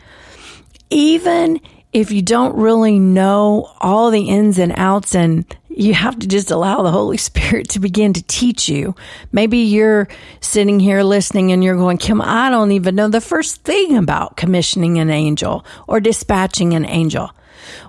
Even 0.91 1.61
if 1.93 2.11
you 2.11 2.23
don't 2.23 2.57
really 2.57 2.99
know 2.99 3.71
all 3.81 4.11
the 4.11 4.29
ins 4.29 4.59
and 4.59 4.73
outs 4.77 5.15
and 5.15 5.45
you 5.69 5.95
have 5.95 6.19
to 6.19 6.27
just 6.27 6.51
allow 6.51 6.83
the 6.83 6.91
Holy 6.91 7.17
Spirit 7.29 7.71
to 7.71 7.79
begin 7.79 8.13
to 8.13 8.23
teach 8.23 8.69
you. 8.69 8.95
Maybe 9.33 9.59
you're 9.59 10.09
sitting 10.41 10.81
here 10.81 11.03
listening 11.03 11.53
and 11.53 11.63
you're 11.63 11.77
going, 11.77 11.99
Kim, 11.99 12.21
I 12.21 12.51
don't 12.51 12.73
even 12.73 12.95
know 12.95 13.09
the 13.09 13.21
first 13.21 13.63
thing 13.63 13.97
about 13.97 14.37
commissioning 14.37 14.99
an 14.99 15.11
angel 15.11 15.65
or 15.87 16.01
dispatching 16.01 16.75
an 16.75 16.85
angel. 16.85 17.31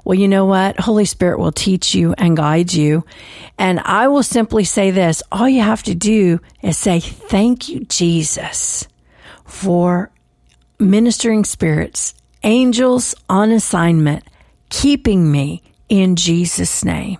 Well, 0.03 0.17
you 0.17 0.27
know 0.27 0.45
what? 0.45 0.79
Holy 0.79 1.05
Spirit 1.05 1.39
will 1.39 1.51
teach 1.51 1.95
you 1.95 2.13
and 2.17 2.37
guide 2.37 2.73
you. 2.73 3.05
And 3.57 3.79
I 3.79 4.07
will 4.07 4.23
simply 4.23 4.63
say 4.63 4.91
this 4.91 5.23
all 5.31 5.47
you 5.47 5.61
have 5.61 5.83
to 5.83 5.95
do 5.95 6.39
is 6.61 6.77
say, 6.77 6.99
Thank 6.99 7.69
you, 7.69 7.85
Jesus, 7.85 8.87
for 9.45 10.11
ministering 10.79 11.43
spirits 11.43 12.13
angels 12.43 13.15
on 13.29 13.51
assignment, 13.51 14.23
keeping 14.69 15.31
me 15.31 15.63
in 15.87 16.15
Jesus' 16.15 16.83
name. 16.83 17.17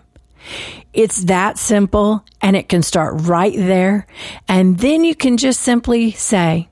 It's 0.93 1.23
that 1.25 1.57
simple 1.57 2.25
and 2.41 2.55
it 2.55 2.69
can 2.69 2.81
start 2.81 3.21
right 3.21 3.55
there. 3.55 4.07
And 4.47 4.79
then 4.79 5.03
you 5.03 5.15
can 5.15 5.37
just 5.37 5.61
simply 5.61 6.11
say, 6.11 6.69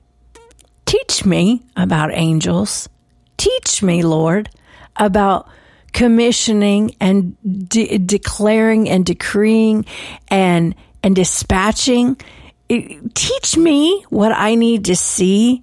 Teach 0.86 1.24
me 1.24 1.62
about 1.76 2.14
angels. 2.14 2.88
Teach 3.36 3.82
me, 3.82 4.02
Lord, 4.02 4.48
about 4.96 5.46
commissioning 5.92 6.94
and 6.98 7.36
de- 7.68 7.98
declaring 7.98 8.88
and 8.88 9.04
decreeing 9.04 9.84
and, 10.28 10.74
and 11.02 11.14
dispatching. 11.14 12.16
It, 12.70 13.14
teach 13.14 13.56
me 13.56 14.04
what 14.08 14.32
I 14.32 14.54
need 14.54 14.86
to 14.86 14.96
see 14.96 15.62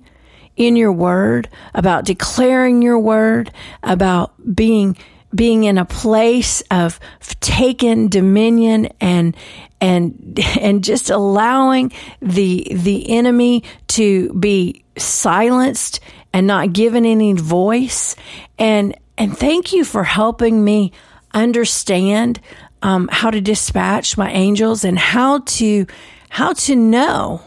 in 0.56 0.76
your 0.76 0.92
word, 0.92 1.50
about 1.74 2.06
declaring 2.06 2.82
your 2.82 3.00
word, 3.00 3.52
about 3.84 4.34
being 4.56 4.98
being 5.34 5.66
in 5.66 5.78
a 5.78 5.86
place 5.86 6.62
of 6.72 7.00
taken 7.42 8.08
dominion 8.08 8.88
and 9.02 9.36
and 9.82 10.40
and 10.60 10.84
just 10.84 11.10
allowing 11.10 11.92
the 12.22 12.68
the 12.72 13.10
enemy 13.10 13.64
to 13.88 14.34
be 14.34 14.84
silenced 14.98 16.00
and 16.34 16.48
not 16.48 16.74
given 16.74 17.06
any 17.06 17.34
voice. 17.34 18.16
And 18.58 18.96
and 19.18 19.38
thank 19.38 19.74
you 19.74 19.84
for 19.84 20.04
helping 20.04 20.64
me 20.64 20.92
understand 21.34 22.40
um, 22.82 23.10
how 23.12 23.30
to 23.30 23.42
dispatch 23.42 24.18
my 24.18 24.32
angels 24.32 24.84
and 24.86 24.98
how 24.98 25.40
to 25.40 25.86
how 26.30 26.54
to 26.54 26.76
know 26.76 27.42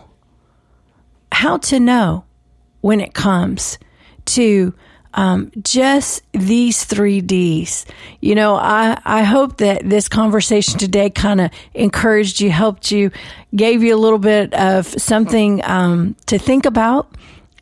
how 1.30 1.58
to 1.58 1.78
know 1.78 2.24
when 2.88 3.02
it 3.02 3.12
comes 3.12 3.76
to 4.24 4.72
um, 5.12 5.52
just 5.62 6.22
these 6.32 6.84
three 6.84 7.20
D's. 7.20 7.84
You 8.22 8.34
know, 8.34 8.54
I, 8.54 8.98
I 9.04 9.24
hope 9.24 9.58
that 9.58 9.86
this 9.86 10.08
conversation 10.08 10.78
today 10.78 11.10
kind 11.10 11.42
of 11.42 11.50
encouraged 11.74 12.40
you, 12.40 12.50
helped 12.50 12.90
you, 12.90 13.10
gave 13.54 13.82
you 13.82 13.94
a 13.94 14.00
little 14.00 14.18
bit 14.18 14.54
of 14.54 14.86
something 14.86 15.62
um, 15.64 16.16
to 16.26 16.38
think 16.38 16.64
about. 16.64 17.14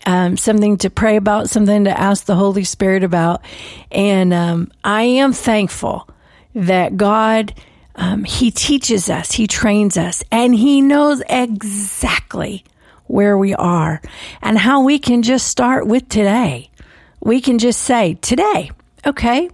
Um, 0.09 0.37
something 0.37 0.77
to 0.79 0.91
pray 0.91 1.17
about, 1.17 1.51
something 1.51 1.83
to 1.83 2.01
ask 2.01 2.27
the 2.27 2.37
Holy 2.37 2.63
Spirit 2.63 3.03
about. 3.03 3.43
And 3.91 4.33
um, 4.33 4.71
I 4.85 5.03
am 5.03 5.33
thankful 5.33 6.09
that 6.55 6.97
God, 6.97 7.53
um, 7.97 8.23
He 8.23 8.53
teaches 8.53 9.11
us, 9.11 9.33
He 9.33 9.49
trains 9.49 9.97
us, 9.97 10.23
and 10.31 10.55
He 10.55 10.81
knows 10.81 11.21
exactly 11.29 12.63
where 13.07 13.37
we 13.37 13.55
are 13.55 14.01
and 14.43 14.59
how 14.59 14.83
we 14.83 14.99
can 14.99 15.23
just 15.23 15.47
start 15.47 15.87
with 15.87 16.09
today. 16.09 16.71
We 17.21 17.41
can 17.41 17.59
just 17.59 17.81
say, 17.81 18.15
today, 18.15 18.71
okay, 19.05 19.49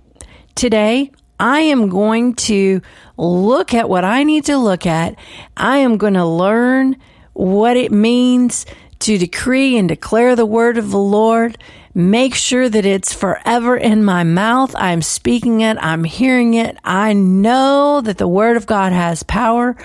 today 0.54 1.10
I 1.38 1.60
am 1.60 1.88
going 1.88 2.34
to 2.34 2.80
look 3.16 3.74
at 3.74 3.88
what 3.88 4.04
I 4.04 4.24
need 4.24 4.44
to 4.46 4.58
look 4.58 4.86
at. 4.86 5.16
I 5.56 5.78
am 5.78 5.96
going 5.96 6.14
to 6.14 6.24
learn 6.24 6.96
what 7.32 7.76
it 7.76 7.90
means 7.90 8.66
to 9.00 9.18
decree 9.18 9.76
and 9.76 9.88
declare 9.88 10.36
the 10.36 10.46
word 10.46 10.78
of 10.78 10.90
the 10.90 10.98
Lord 10.98 11.58
Make 11.94 12.34
sure 12.34 12.68
that 12.68 12.86
it's 12.86 13.12
forever 13.12 13.76
in 13.76 14.02
my 14.02 14.24
mouth. 14.24 14.74
I'm 14.76 15.02
speaking 15.02 15.60
it. 15.60 15.76
I'm 15.78 16.04
hearing 16.04 16.54
it. 16.54 16.78
I 16.82 17.12
know 17.12 18.00
that 18.00 18.16
the 18.16 18.28
word 18.28 18.56
of 18.56 18.66
God 18.66 18.92
has 18.92 19.22
power. 19.22 19.76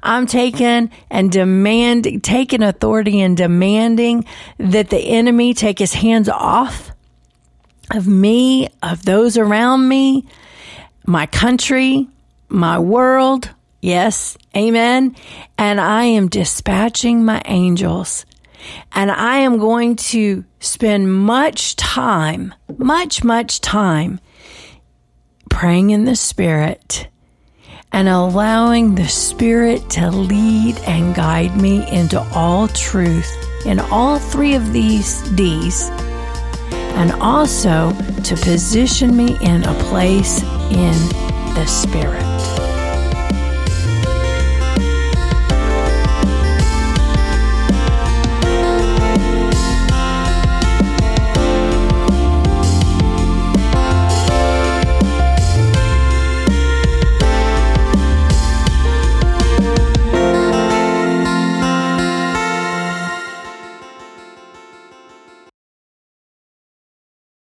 I'm 0.00 0.26
taking 0.26 0.90
and 1.10 1.32
demanding, 1.32 2.20
taking 2.20 2.62
authority 2.62 3.20
and 3.20 3.36
demanding 3.36 4.26
that 4.58 4.90
the 4.90 4.98
enemy 4.98 5.54
take 5.54 5.80
his 5.80 5.94
hands 5.94 6.28
off 6.28 6.92
of 7.90 8.06
me, 8.06 8.68
of 8.82 9.04
those 9.04 9.36
around 9.36 9.88
me, 9.88 10.24
my 11.04 11.26
country, 11.26 12.08
my 12.48 12.78
world. 12.78 13.50
Yes. 13.80 14.36
Amen. 14.56 15.16
And 15.58 15.80
I 15.80 16.04
am 16.04 16.28
dispatching 16.28 17.24
my 17.24 17.42
angels 17.44 18.24
And 18.92 19.10
I 19.10 19.38
am 19.38 19.58
going 19.58 19.96
to 19.96 20.44
spend 20.60 21.12
much 21.12 21.76
time, 21.76 22.54
much, 22.78 23.22
much 23.22 23.60
time 23.60 24.20
praying 25.50 25.90
in 25.90 26.04
the 26.04 26.16
Spirit 26.16 27.08
and 27.92 28.08
allowing 28.08 28.94
the 28.94 29.08
Spirit 29.08 29.88
to 29.90 30.10
lead 30.10 30.76
and 30.80 31.14
guide 31.14 31.60
me 31.60 31.88
into 31.90 32.20
all 32.34 32.68
truth 32.68 33.30
in 33.64 33.80
all 33.80 34.18
three 34.18 34.54
of 34.54 34.72
these 34.72 35.22
D's, 35.30 35.88
and 36.98 37.12
also 37.14 37.92
to 38.22 38.36
position 38.36 39.16
me 39.16 39.36
in 39.40 39.64
a 39.64 39.74
place 39.84 40.42
in 40.70 40.94
the 41.54 41.66
Spirit. 41.66 42.35